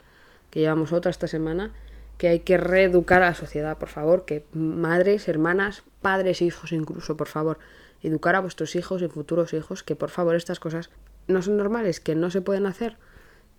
[0.51, 1.72] que llevamos otra esta semana,
[2.18, 7.16] que hay que reeducar a la sociedad, por favor, que madres, hermanas, padres, hijos incluso,
[7.16, 7.59] por favor,
[8.03, 10.90] educar a vuestros hijos y futuros hijos, que por favor estas cosas
[11.26, 12.97] no son normales, que no se pueden hacer,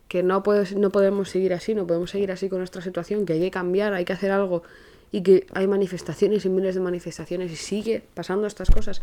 [0.08, 0.44] que no,
[0.76, 3.94] no podemos seguir así, no podemos seguir así con nuestra situación, que hay que cambiar,
[3.94, 4.64] hay que hacer algo
[5.12, 9.02] y que hay manifestaciones y miles de manifestaciones y sigue pasando estas cosas.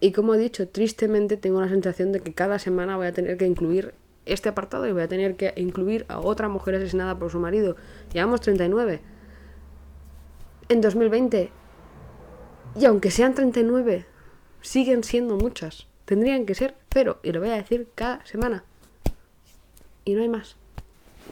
[0.00, 3.36] Y como he dicho, tristemente tengo la sensación de que cada semana voy a tener
[3.36, 3.94] que incluir
[4.24, 7.76] este apartado y voy a tener que incluir a otra mujer asesinada por su marido.
[8.12, 9.00] Llevamos 39.
[10.68, 11.50] En 2020.
[12.74, 14.06] Y aunque sean 39,
[14.60, 15.86] siguen siendo muchas.
[16.04, 17.18] Tendrían que ser cero.
[17.22, 18.64] Y lo voy a decir cada semana.
[20.04, 20.56] Y no hay más.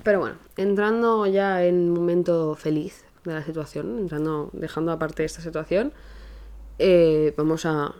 [0.04, 4.08] Pero bueno, entrando ya en momento feliz de la situación,
[4.52, 5.92] dejando aparte esta situación,
[6.78, 7.94] eh, vamos a,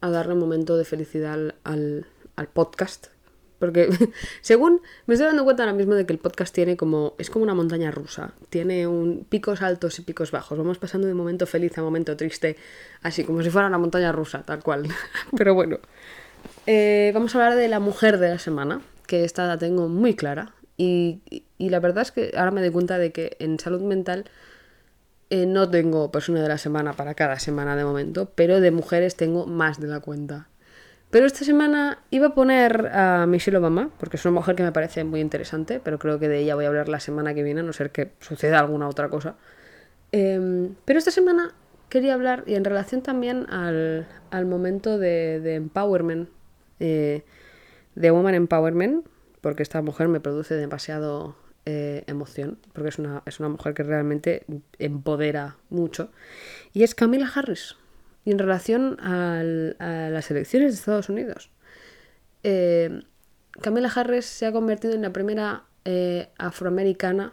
[0.00, 2.06] darle un momento de felicidad al,
[2.54, 3.08] podcast.
[3.58, 3.88] Porque
[4.40, 7.14] según me estoy dando cuenta ahora mismo de que el podcast tiene como.
[7.18, 8.32] es como una montaña rusa.
[8.48, 10.58] Tiene un picos altos y picos bajos.
[10.58, 12.56] Vamos pasando de momento feliz a momento triste.
[13.02, 14.88] Así como si fuera una montaña rusa, tal cual.
[15.36, 15.78] Pero bueno.
[16.66, 18.80] Eh, vamos a hablar de la mujer de la semana.
[19.06, 20.54] Que esta la tengo muy clara.
[20.78, 21.20] Y,
[21.68, 24.24] la verdad es que ahora me doy cuenta de que en salud mental.
[25.30, 29.16] Eh, no tengo persona de la semana para cada semana de momento, pero de mujeres
[29.16, 30.48] tengo más de la cuenta.
[31.12, 34.72] Pero esta semana iba a poner a Michelle Obama, porque es una mujer que me
[34.72, 37.60] parece muy interesante, pero creo que de ella voy a hablar la semana que viene,
[37.60, 39.36] a no ser que suceda alguna otra cosa.
[40.10, 41.54] Em, pero esta semana
[41.90, 44.06] quería hablar, y en relación también al,
[44.46, 46.30] momento de, empowerment,
[46.80, 47.24] eh,
[47.94, 49.06] de woman empowerment,
[49.42, 51.36] porque esta mujer me produce demasiado
[51.66, 54.44] eh, emoción, porque es una, es una mujer que realmente
[54.78, 56.10] empodera mucho,
[56.72, 57.76] y es Camila Harris
[58.24, 61.50] y en relación a las elecciones de Estados Unidos.
[62.42, 63.02] Eh,
[63.60, 67.32] Camila Harris se ha convertido en la primera eh, afroamericana,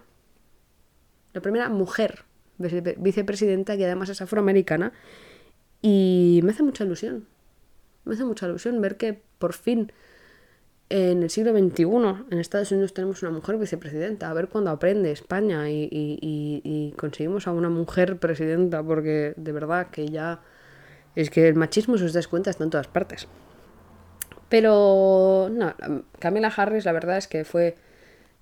[1.33, 2.25] la primera mujer
[2.57, 4.91] vicepresidenta que además es afroamericana
[5.81, 7.25] y me hace mucha ilusión.
[8.03, 9.93] Me hace mucha ilusión ver que por fin
[10.89, 11.83] en el siglo XXI
[12.31, 14.29] en Estados Unidos tenemos una mujer vicepresidenta.
[14.29, 19.87] A ver cuándo aprende España y, y conseguimos a una mujer presidenta porque de verdad
[19.91, 20.41] que ya
[21.15, 23.27] es que el machismo, si os das cuenta, está en todas partes.
[24.49, 25.75] Pero, no,
[26.17, 27.75] Camila Harris, la verdad es que fue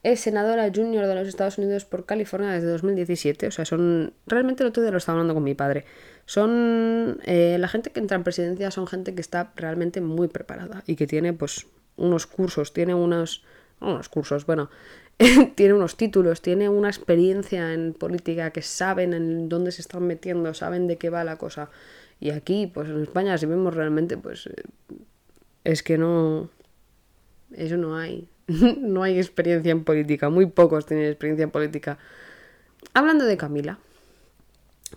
[0.03, 3.47] es senadora junior de los Estados Unidos por California desde 2017.
[3.47, 4.13] O sea, son.
[4.25, 5.85] Realmente el otro día lo estaba hablando con mi padre.
[6.25, 7.19] Son.
[7.25, 10.95] Eh, la gente que entra en presidencia son gente que está realmente muy preparada y
[10.95, 11.67] que tiene, pues,
[11.97, 13.43] unos cursos, tiene unos.
[13.81, 14.69] unos cursos, bueno.
[15.55, 20.53] tiene unos títulos, tiene una experiencia en política que saben en dónde se están metiendo,
[20.53, 21.69] saben de qué va la cosa.
[22.19, 24.63] Y aquí, pues en España, si vemos realmente, pues eh,
[25.63, 26.49] es que no...
[27.51, 28.27] Eso no hay.
[28.47, 30.29] no hay experiencia en política.
[30.29, 31.97] Muy pocos tienen experiencia en política.
[32.93, 33.79] Hablando de Camila.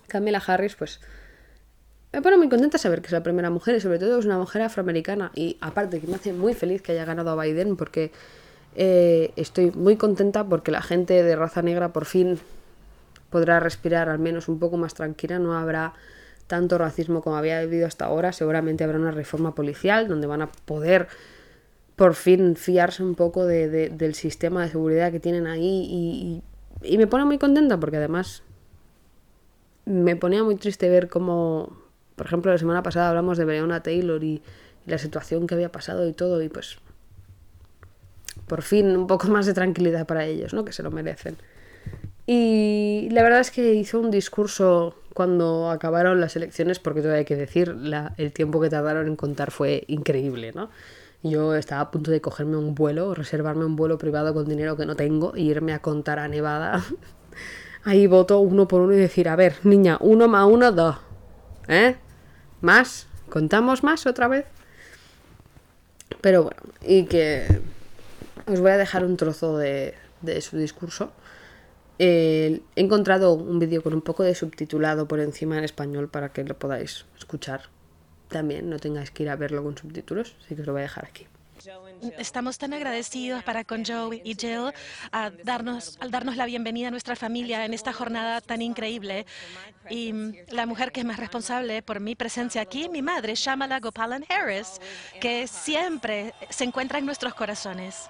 [0.07, 0.99] Camila Harris, pues...
[2.13, 4.37] Me pone muy contenta saber que es la primera mujer y sobre todo es una
[4.37, 5.31] mujer afroamericana.
[5.33, 8.11] Y aparte que me hace muy feliz que haya ganado a Biden porque
[8.75, 12.39] eh, estoy muy contenta porque la gente de raza negra por fin
[13.29, 15.39] podrá respirar al menos un poco más tranquila.
[15.39, 15.93] No habrá
[16.47, 20.51] tanto racismo como había habido hasta ahora, seguramente habrá una reforma policial donde van a
[20.51, 21.07] poder
[21.95, 26.41] por fin fiarse un poco de, del sistema de seguridad que tienen ahí
[26.83, 28.43] y, me pone muy contenta porque además
[29.85, 31.77] me ponía muy triste ver cómo,
[32.21, 34.43] por ejemplo, la semana pasada hablamos de Breonna Taylor y,
[34.85, 36.77] y la situación que había pasado y todo y pues
[38.45, 40.63] por fin un poco más de tranquilidad para ellos, ¿no?
[40.63, 41.35] Que se lo merecen.
[42.27, 47.25] Y la verdad es que hizo un discurso cuando acabaron las elecciones, porque todo hay
[47.25, 47.75] que decir,
[48.17, 50.69] el tiempo que tardaron en contar fue increíble, ¿no?
[51.23, 54.85] Yo estaba a punto de cogerme un vuelo, reservarme un vuelo privado con dinero que
[54.85, 56.83] no tengo e irme a contar a Nevada.
[57.83, 60.97] Ahí voto uno por uno y decir, a ver, niña, uno más uno, dos.
[61.67, 61.95] ¿Eh?
[62.61, 63.07] ¿Más?
[63.29, 64.45] ¿Contamos más otra vez?
[66.21, 67.45] Pero bueno, y que
[68.45, 71.11] os voy a dejar un trozo de, de su discurso
[72.03, 76.43] he encontrado un vídeo con un poco de subtitulado por encima en español para que
[76.43, 77.69] lo podáis escuchar
[78.27, 80.83] también, no tengáis que ir a verlo con subtítulos, así que os lo voy a
[80.83, 81.27] dejar aquí.
[82.17, 84.73] Estamos tan agradecidos para con Joe y Jill
[85.11, 89.25] a darnos, al darnos la bienvenida a nuestra familia en esta jornada tan increíble.
[89.89, 90.13] Y
[90.49, 94.79] la mujer que es más responsable por mi presencia aquí, mi madre, Shamala Gopalan Harris,
[95.19, 98.09] que siempre se encuentra en nuestros corazones.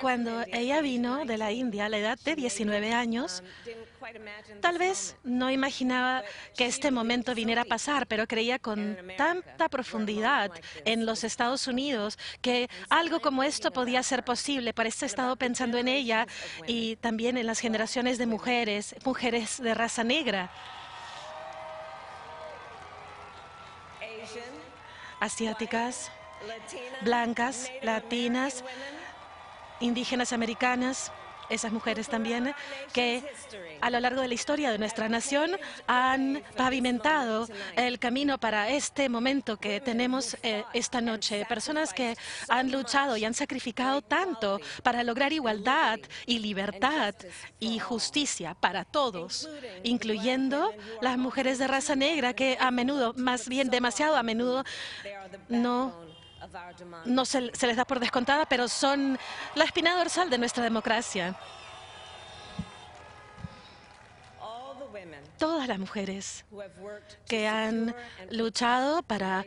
[0.00, 3.42] Cuando ella vino de la India a la edad de 19 años,
[4.60, 6.22] tal vez no imaginaba
[6.56, 10.50] que este momento viniera a pasar, pero creía con tanta profundidad
[10.84, 14.74] en los Estados Unidos que algo como esto podía ser posible.
[14.74, 16.26] Por eso he estado pensando en ella
[16.66, 20.50] y también en las generaciones de mujeres, mujeres de raza negra.
[25.22, 26.10] asiáticas,
[27.02, 28.64] blancas, latinas,
[29.78, 31.12] indígenas americanas,
[31.52, 32.54] esas mujeres también,
[32.92, 33.22] que
[33.80, 35.50] a lo largo de la historia de nuestra nación
[35.86, 41.44] han pavimentado el camino para este momento que tenemos eh, esta noche.
[41.46, 42.16] Personas que
[42.48, 47.14] han luchado y han sacrificado tanto para lograr igualdad y libertad
[47.60, 49.48] y justicia para todos,
[49.82, 54.64] incluyendo las mujeres de raza negra que a menudo, más bien demasiado a menudo,
[55.48, 56.11] no
[57.04, 59.18] no se, les da por descontada, pero son
[59.54, 61.36] la espina dorsal de nuestra democracia.
[65.38, 66.44] Todas las mujeres
[67.26, 67.94] que han
[68.30, 69.44] luchado para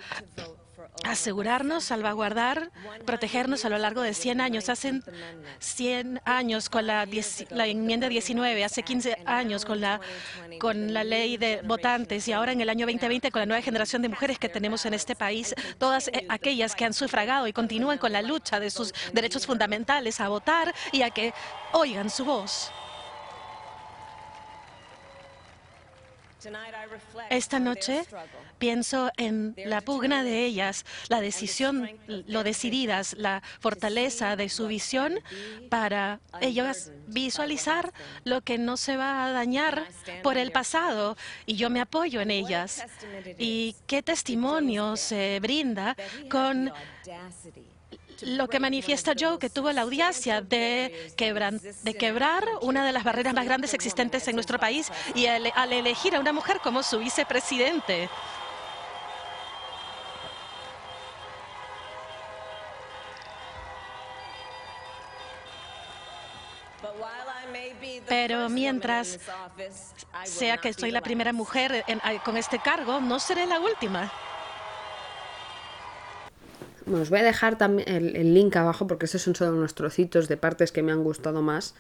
[1.04, 2.72] asegurarnos, salvaguardar,
[3.06, 4.70] protegernos a lo largo de 100 años.
[4.70, 5.02] Hace
[5.60, 7.08] 100 años con la,
[7.50, 10.02] la, enmienda 19, hace 15 años con la,
[10.60, 14.02] con la ley de votantes y ahora en el año 2020 con la nueva generación
[14.02, 17.98] de mujeres que tenemos en este país, todas eh, aquellas que han sufragado y continúan
[17.98, 21.34] con la lucha de sus derechos fundamentales a votar y a que
[21.74, 22.72] oigan su voz.
[27.30, 28.06] Esta noche
[28.58, 35.20] pienso en la pugna de ellas, la decisión, lo decididas, la fortaleza de su visión
[35.70, 37.94] para ellas visualizar
[38.24, 39.88] lo que no se va a dañar
[40.24, 42.86] por el pasado y yo me apoyo en ellas.
[43.38, 45.96] Y qué testimonio se brinda
[46.30, 46.72] con
[48.22, 51.12] lo que manifiesta Joe, que tuvo la audacia de,
[51.84, 56.16] de quebrar una de las barreras más grandes existentes en nuestro país y al, elegir
[56.16, 58.10] a una mujer como su vicepresidente.
[68.08, 69.20] Pero mientras
[70.24, 71.84] sea que soy la primera mujer
[72.24, 74.12] con este cargo, no seré la última.
[76.86, 80.28] Bueno, os voy a dejar también el, link abajo porque estos son solo unos trocitos
[80.28, 81.74] de partes que me han gustado más.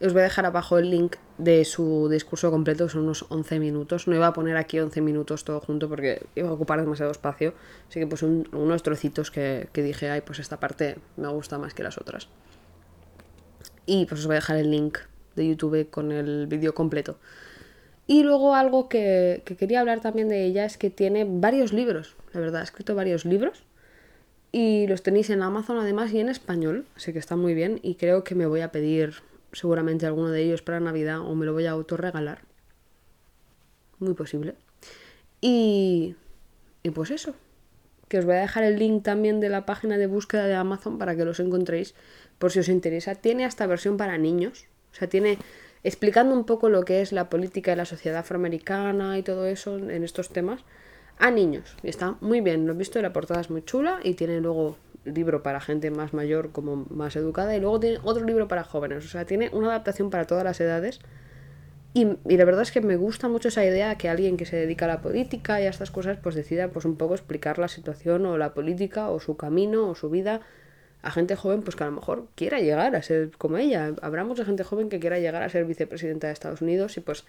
[0.00, 4.06] Os voy a dejar abajo el link de su discurso completo, son unos 11 minutos.
[4.06, 7.52] No iba a poner aquí 11 minutos todo junto porque iba a ocupar demasiado espacio.
[7.88, 11.74] Así que pues unos trocitos que, que, dije, ay, pues esta parte me gusta más
[11.74, 12.28] que las otras.
[13.84, 14.98] Y pues os voy a dejar el link
[15.38, 17.18] de YouTube con el vídeo completo.
[18.06, 22.16] Y luego algo que, que quería hablar también de ella es que tiene varios libros,
[22.32, 23.62] la verdad, ha escrito varios libros
[24.50, 27.80] y los tenéis en Amazon además y en español, así que está muy bien.
[27.82, 29.16] Y creo que me voy a pedir
[29.52, 32.40] seguramente alguno de ellos para Navidad o me lo voy a autorregalar.
[33.98, 34.54] Muy posible.
[35.40, 36.16] Y,
[36.82, 37.34] y pues eso.
[38.08, 40.98] Que os voy a dejar el link también de la página de búsqueda de Amazon
[40.98, 41.94] para que los encontréis
[42.38, 43.14] por si os interesa.
[43.14, 44.64] Tiene hasta versión para niños.
[44.92, 45.38] O sea, tiene
[45.84, 49.78] explicando un poco lo que es la política de la sociedad afroamericana y todo eso
[49.78, 50.64] en estos temas
[51.18, 51.76] a niños.
[51.82, 54.76] Y está muy bien, lo he visto, la portada es muy chula y tiene luego
[55.04, 59.04] libro para gente más mayor como más educada y luego tiene otro libro para jóvenes.
[59.04, 61.00] O sea, tiene una adaptación para todas las edades.
[61.94, 64.84] Y, la verdad es que me gusta mucho esa idea que alguien que se dedica
[64.84, 68.26] a la política y a estas cosas pues decida pues un poco explicar la situación
[68.26, 70.42] o la política o su camino o su vida
[71.02, 73.94] a gente joven pues que a lo mejor quiera llegar a ser como ella.
[74.02, 77.24] Habrá mucha gente joven que quiera llegar a ser vicepresidenta de Estados Unidos y pues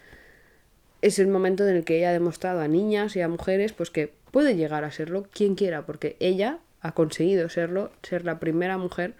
[1.02, 3.90] es el momento en el que ella ha demostrado a niñas y a mujeres pues
[3.90, 8.78] que puede llegar a serlo quien quiera, porque ella ha conseguido serlo, ser la primera
[8.78, 9.14] mujer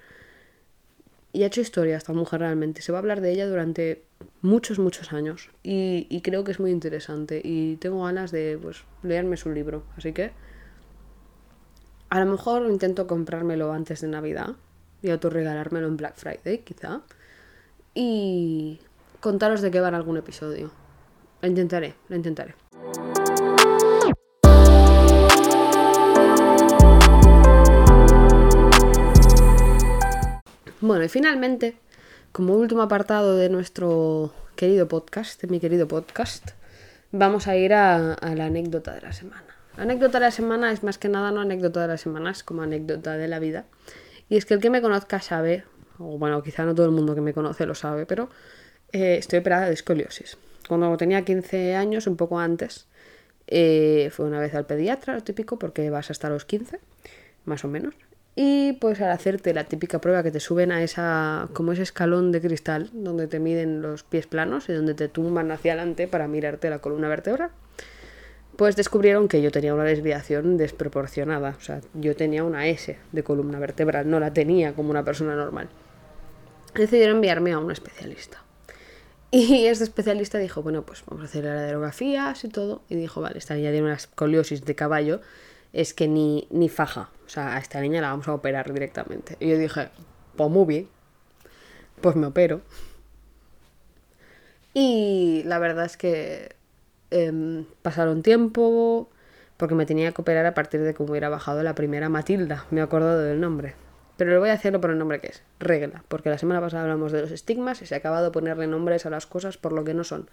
[1.32, 2.82] y ha hecho historia esta mujer realmente.
[2.82, 4.04] Se va a hablar de ella durante
[4.42, 9.38] muchos, muchos años y, creo que es muy interesante y tengo ganas de pues, leerme
[9.38, 9.84] su libro.
[9.96, 10.32] Así que
[12.10, 14.56] a lo mejor intento comprármelo antes de Navidad
[15.02, 17.02] y autorregalármelo en Black Friday, quizá.
[17.94, 18.80] Y
[19.20, 20.72] contaros de qué va en algún episodio.
[21.42, 22.56] Lo intentaré, lo intentaré.
[30.82, 31.78] Bueno, y finalmente,
[32.32, 36.52] como último apartado de nuestro querido podcast, de mi querido podcast,
[37.12, 39.49] vamos a ir a, la anécdota de la semana.
[39.80, 42.62] Anécdota de la semana es más que nada no anécdota de la semana, es como
[42.62, 43.66] anécdota de la vida.
[44.30, 45.64] Y es que el que me conozca sabe,
[45.98, 48.30] o bueno, quizá no todo el mundo que me conoce lo sabe, pero
[48.92, 50.38] eh, estoy operada de escoliosis
[50.70, 52.86] cuando tenía 15 años, un poco antes,
[53.48, 56.80] eh, fue una vez al pediatra, lo típico, porque vas hasta los 15,
[57.46, 57.96] más o menos.
[58.36, 62.32] Y pues al hacerte la típica prueba que te suben a esa, como ese escalón
[62.32, 66.28] de cristal, donde te miden los pies planos y donde te tumban hacia adelante para
[66.28, 67.50] mirarte la columna vertebral,
[68.60, 71.56] pues descubrieron que yo tenía una desviación desproporcionada.
[71.58, 75.34] O sea, yo tenía una S de columna vertebral, no la tenía como una persona
[75.34, 75.70] normal.
[76.76, 78.44] Decidieron enviarme a un especialista.
[79.32, 82.82] Y este especialista dijo, bueno, pues vamos a hacer la radiografías y todo.
[82.90, 85.22] Y dijo, vale, esta niña tiene una escoliosis de caballo,
[85.72, 87.12] es que ni, ni faja.
[87.28, 89.38] O sea, a esta niña la vamos a operar directamente.
[89.40, 89.88] Y yo dije,
[90.36, 90.90] pues muy bien.
[92.02, 92.60] Pues me opero.
[94.74, 96.59] Y la verdad es que
[97.12, 99.10] eh, pasaron tiempo,
[99.58, 102.66] porque me tenía que operar a partir de que hubiera bajado la primera Matilda.
[102.72, 103.76] Me he acordado del nombre.
[104.16, 106.84] Pero lo voy a hacerlo por el nombre que es, regla, porque la semana pasada
[106.84, 109.72] hablamos de los estigmas y se ha acabado de ponerle nombres a las cosas por
[109.72, 110.30] lo que no son.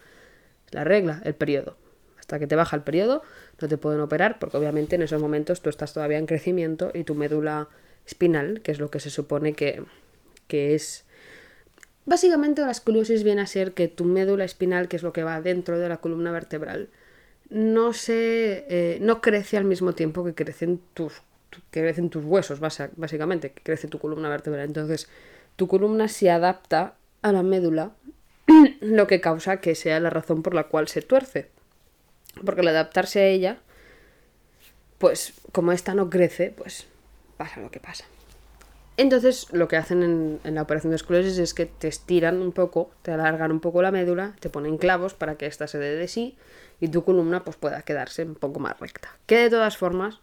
[0.71, 1.77] La regla, el periodo.
[2.19, 3.21] Hasta que te baja el periodo,
[3.61, 7.05] no te pueden operar, porque obviamente en esos momentos tú estás todavía en crecimiento y
[7.05, 7.69] tu médula
[8.05, 9.83] espinal, que es lo que se supone que,
[10.47, 11.05] que es
[12.07, 15.41] Básicamente la escoliosis viene a ser que tu médula espinal, que es lo que va
[15.41, 16.87] dentro de la columna vertebral,
[17.49, 21.21] no se eh, no crece al mismo tiempo que crecen tus
[21.69, 24.65] que crecen tus huesos, básicamente, que crece tu columna vertebral.
[24.65, 25.09] Entonces,
[25.57, 27.91] tu columna se adapta a la médula,
[28.79, 31.49] lo que causa que sea la razón por la cual se tuerce.
[32.45, 33.57] Porque al adaptarse a ella,
[34.97, 36.87] pues como esta no crece, pues
[37.35, 38.05] pasa lo que pasa.
[38.97, 42.89] Entonces, lo que hacen en, la operación de esclerosis es que te estiran un poco,
[43.03, 46.07] te alargan un poco la médula, te ponen clavos para que ésta se dé de
[46.07, 46.35] sí
[46.81, 49.15] y tu columna pues pueda quedarse un poco más recta.
[49.27, 50.19] Que de todas formas,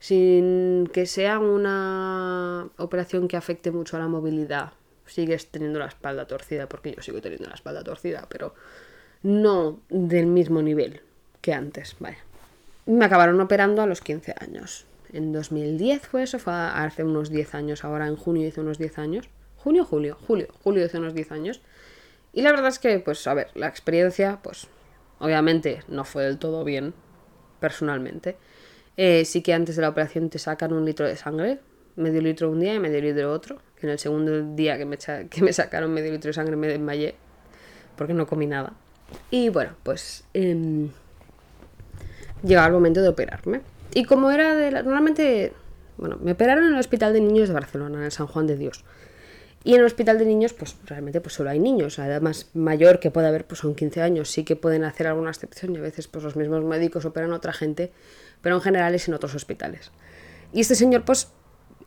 [0.00, 4.72] sin que sea una operación que afecte mucho a la movilidad,
[5.06, 8.52] sigues teniendo la espalda torcida, porque yo sigo teniendo la espalda torcida, pero
[9.22, 11.02] no del mismo nivel
[11.40, 11.94] que antes.
[12.84, 17.54] Me acabaron operando a los 15 años en 2010 fue eso, fue hace unos 10
[17.54, 19.28] años, ahora en junio hice unos 10 años.
[19.56, 21.60] Junio, julio, julio, julio hace unos 10 años.
[22.32, 24.68] Y la verdad es que, pues, a ver, la experiencia, pues,
[25.18, 26.94] obviamente no fue del todo bien,
[27.60, 28.36] personalmente.
[28.96, 31.60] Eh, sí que antes de la operación te sacan un litro de sangre,
[31.96, 33.58] medio litro un día y medio litro otro.
[33.76, 36.66] Que en el segundo día que me, que me sacaron medio litro de sangre me
[36.66, 37.14] desmayé,
[37.96, 38.72] porque no comí nada.
[39.30, 40.88] Y bueno, pues eh,
[42.42, 43.60] llegaba el momento de operarme.
[43.94, 45.52] Y como era de la, Normalmente,
[45.96, 48.56] bueno, me operaron en el Hospital de Niños de Barcelona, en el San Juan de
[48.56, 48.84] Dios.
[49.64, 51.98] Y en el hospital de niños, pues realmente pues solo hay niños.
[51.98, 54.30] La edad más mayor que puede haber pues son 15 años.
[54.30, 57.36] Sí que pueden hacer alguna excepción y a veces pues los mismos médicos operan a
[57.36, 57.92] otra gente,
[58.40, 59.90] pero en general es en otros hospitales.
[60.52, 61.28] Y este señor pues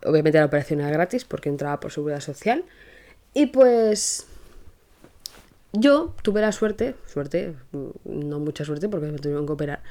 [0.06, 2.66] obviamente la operación era gratis porque entraba por seguridad social.
[3.34, 4.28] Y pues
[5.74, 7.56] yo tuve la suerte, suerte,
[8.04, 9.82] no mucha suerte porque me tuvieron que operar,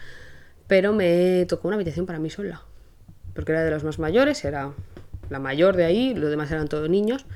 [0.70, 2.62] pero me tocó una habitación para mí sola,
[3.34, 4.70] porque era de los más mayores, era
[5.28, 7.26] la mayor de ahí, los demás eran todos niños,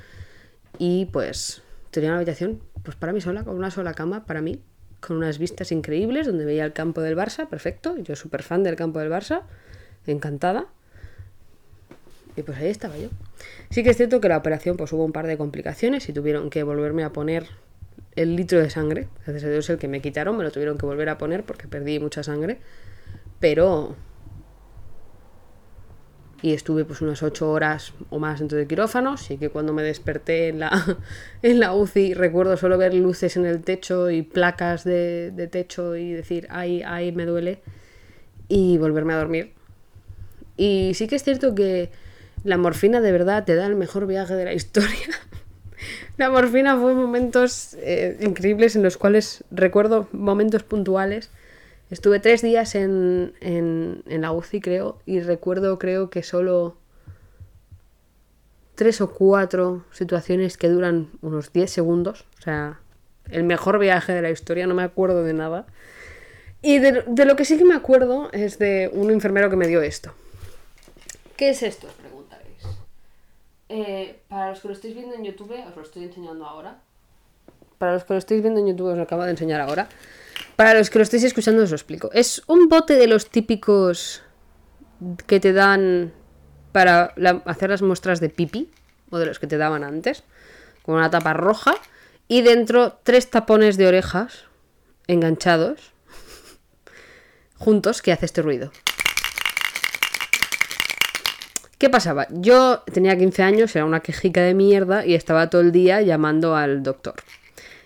[0.77, 1.61] y pues
[1.91, 4.61] tenía una habitación pues para mí sola, con una sola cama para mí,
[5.01, 8.77] con unas vistas increíbles, donde veía el campo del Barça, perfecto, yo súper fan del
[8.77, 9.41] campo del Barça,
[10.07, 10.67] encantada.
[12.37, 13.09] Y pues ahí estaba yo.
[13.69, 16.49] Sí que es cierto que la operación pues hubo un par de complicaciones y tuvieron
[16.49, 17.47] que volverme a poner
[18.15, 19.09] el litro de sangre.
[19.25, 21.67] Gracias a Dios el que me quitaron me lo tuvieron que volver a poner porque
[21.67, 22.59] perdí mucha sangre
[23.45, 23.95] pero...
[26.41, 29.83] Y estuve pues unas ocho horas o más dentro de quirófano, y que cuando me
[29.83, 30.97] desperté en la,
[31.43, 35.95] en la UCI recuerdo solo ver luces en el techo y placas de, de techo
[35.95, 37.61] y decir, ay, ay, me duele,
[38.47, 39.53] y volverme a dormir.
[40.57, 41.91] Y sí que es cierto que
[42.43, 45.07] la morfina de verdad te da el mejor viaje de la historia.
[46.17, 51.29] la morfina fue momentos eh, increíbles en los cuales recuerdo momentos puntuales
[51.91, 56.77] Estuve tres días en, en, la UCI, creo, y recuerdo, creo que solo
[58.73, 62.25] tres o cuatro situaciones que duran unos 10 segundos.
[62.39, 62.79] O sea,
[63.29, 65.67] el mejor viaje de la historia, no me acuerdo de nada.
[66.61, 69.83] Y de, lo que sí que me acuerdo es de un enfermero que me dio
[69.83, 70.13] esto.
[71.37, 71.85] ¿Qué es esto?
[71.85, 72.63] Os preguntaréis.
[73.69, 76.81] Eh, para los que lo estáis viendo en YouTube, os lo estoy enseñando ahora.
[77.77, 79.87] Para los que lo estáis viendo en YouTube, os lo acabo de enseñar ahora.
[80.55, 82.09] Para los que lo estéis escuchando os lo explico.
[82.13, 84.21] Es un bote de los típicos
[85.27, 86.13] que te dan
[86.71, 87.13] para
[87.45, 88.71] hacer las muestras de pipi,
[89.09, 90.23] o de los que te daban antes,
[90.83, 91.75] con una tapa roja,
[92.27, 94.45] y dentro tres tapones de orejas
[95.07, 95.93] enganchados,
[97.57, 98.71] juntos, que hace este ruido.
[101.77, 102.27] ¿Qué pasaba?
[102.31, 106.55] Yo tenía 15 años, era una quejica de mierda y estaba todo el día llamando
[106.55, 107.15] al doctor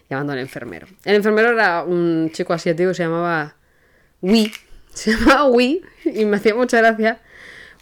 [0.10, 0.88] llamando al enfermero.
[1.06, 3.56] El enfermero era un chico asiático, se llamaba
[4.22, 4.52] Wee.
[4.94, 7.22] Se llamaba Wee y me hacía mucha gracia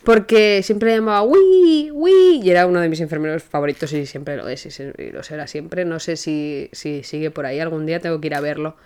[0.04, 4.48] porque siempre llamaba uy, uy, y era uno de mis enfermeros favoritos y siempre lo
[4.48, 5.84] es, y lo será siempre.
[5.84, 8.78] No sé si, si sigue por ahí, algún día tengo que ir a verlo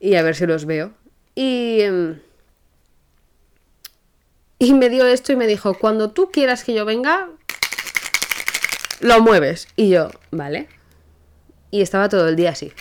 [0.00, 0.92] y a ver si los veo.
[1.34, 2.20] Y, em,
[4.58, 7.30] y me dio esto y me dijo, cuando tú quieras que yo venga,
[9.00, 9.68] lo mueves.
[9.76, 10.68] Y yo, vale.
[11.72, 12.72] Y estaba todo el día así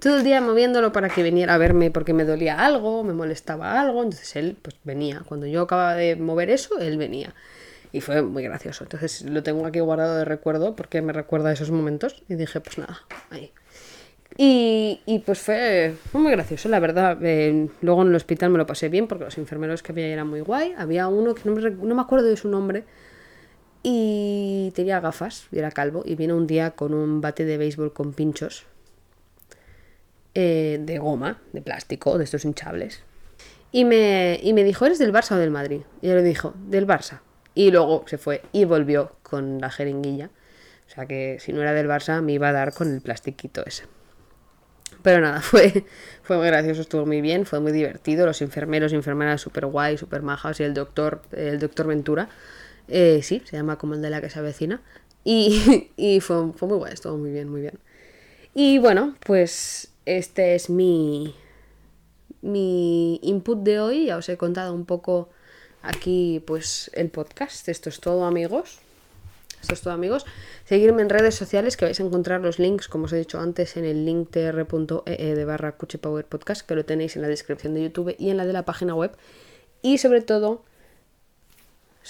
[0.00, 3.80] todo el día moviéndolo para que viniera a verme porque me dolía algo, me molestaba
[3.80, 5.22] algo, entonces él pues venía.
[5.26, 7.34] Cuando yo acababa de mover eso, él venía.
[7.92, 8.84] Y fue muy gracioso.
[8.84, 12.22] Entonces lo tengo aquí guardado de recuerdo porque me recuerda esos momentos.
[12.28, 13.00] Y dije, pues nada,
[13.30, 13.52] ahí.
[14.36, 17.18] Y, y pues fue, muy gracioso, la verdad.
[17.22, 20.28] Eh, luego en el hospital me lo pasé bien porque los enfermeros que había eran
[20.28, 20.72] muy guay.
[20.78, 22.84] Había uno que no me, no me acuerdo de su nombre
[23.82, 26.02] y tenía gafas y era calvo.
[26.04, 28.66] Y vino un día con un bate de béisbol con pinchos
[30.34, 33.02] eh, de goma, de plástico, de estos hinchables.
[33.72, 35.82] Y me, y me dijo, ¿eres del Barça o del Madrid?
[36.02, 37.20] Y yo le dijo, del Barça.
[37.54, 40.30] Y luego se fue y volvió con la jeringuilla.
[40.86, 43.64] O sea que si no era del Barça me iba a dar con el plastiquito
[43.64, 43.84] ese.
[45.02, 45.84] Pero nada, fue,
[46.22, 48.26] fue muy gracioso, estuvo muy bien, fue muy divertido.
[48.26, 50.60] Los enfermeros y enfermeras súper guay, súper majas.
[50.60, 52.28] Y el doctor, el doctor Ventura,
[52.90, 54.82] eh, sí, se llama como el de la que se avecina.
[55.24, 57.78] Y, fue, muy guay, estuvo muy bien, muy bien.
[58.54, 61.34] Y bueno, pues este es mi,
[62.42, 64.06] mi input de hoy.
[64.06, 65.28] Ya os he contado un poco
[65.82, 67.68] aquí pues el podcast.
[67.68, 68.80] Esto es todo amigos.
[69.60, 70.26] Esto es todo amigos.
[70.64, 73.76] Seguirme en redes sociales que vais a encontrar los links, como os he dicho antes,
[73.76, 77.74] en el link tr.ee e de barra Power Podcast, que lo tenéis en la descripción
[77.74, 79.12] de YouTube y en la de la página web.
[79.82, 80.64] Y sobre todo,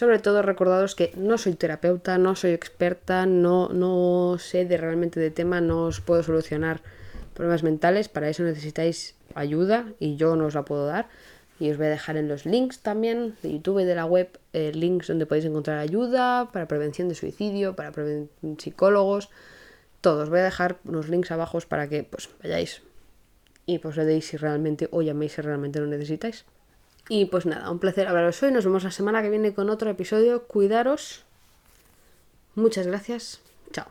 [0.01, 5.21] sobre todo recordados que no soy terapeuta, no soy experta, no, no sé de realmente
[5.21, 6.81] de tema, no os puedo solucionar
[7.35, 11.11] problemas mentales, para eso necesitáis ayuda y yo no os la puedo dar.
[11.59, 14.31] Y os voy a dejar en los links también de YouTube y de la web
[14.55, 17.93] eh, links donde podéis encontrar ayuda para prevención de suicidio, para
[18.57, 19.29] psicólogos,
[20.01, 20.23] todo.
[20.23, 22.81] Os voy a dejar unos links abajo para que pues vayáis
[23.67, 26.47] y pues le deis si realmente o llaméis si realmente lo necesitáis.
[27.11, 28.53] Y pues nada, un placer hablaros hoy.
[28.53, 30.45] Nos vemos la semana que viene con otro episodio.
[30.45, 31.25] Cuidaros.
[32.55, 33.41] Muchas gracias.
[33.73, 33.87] Chao.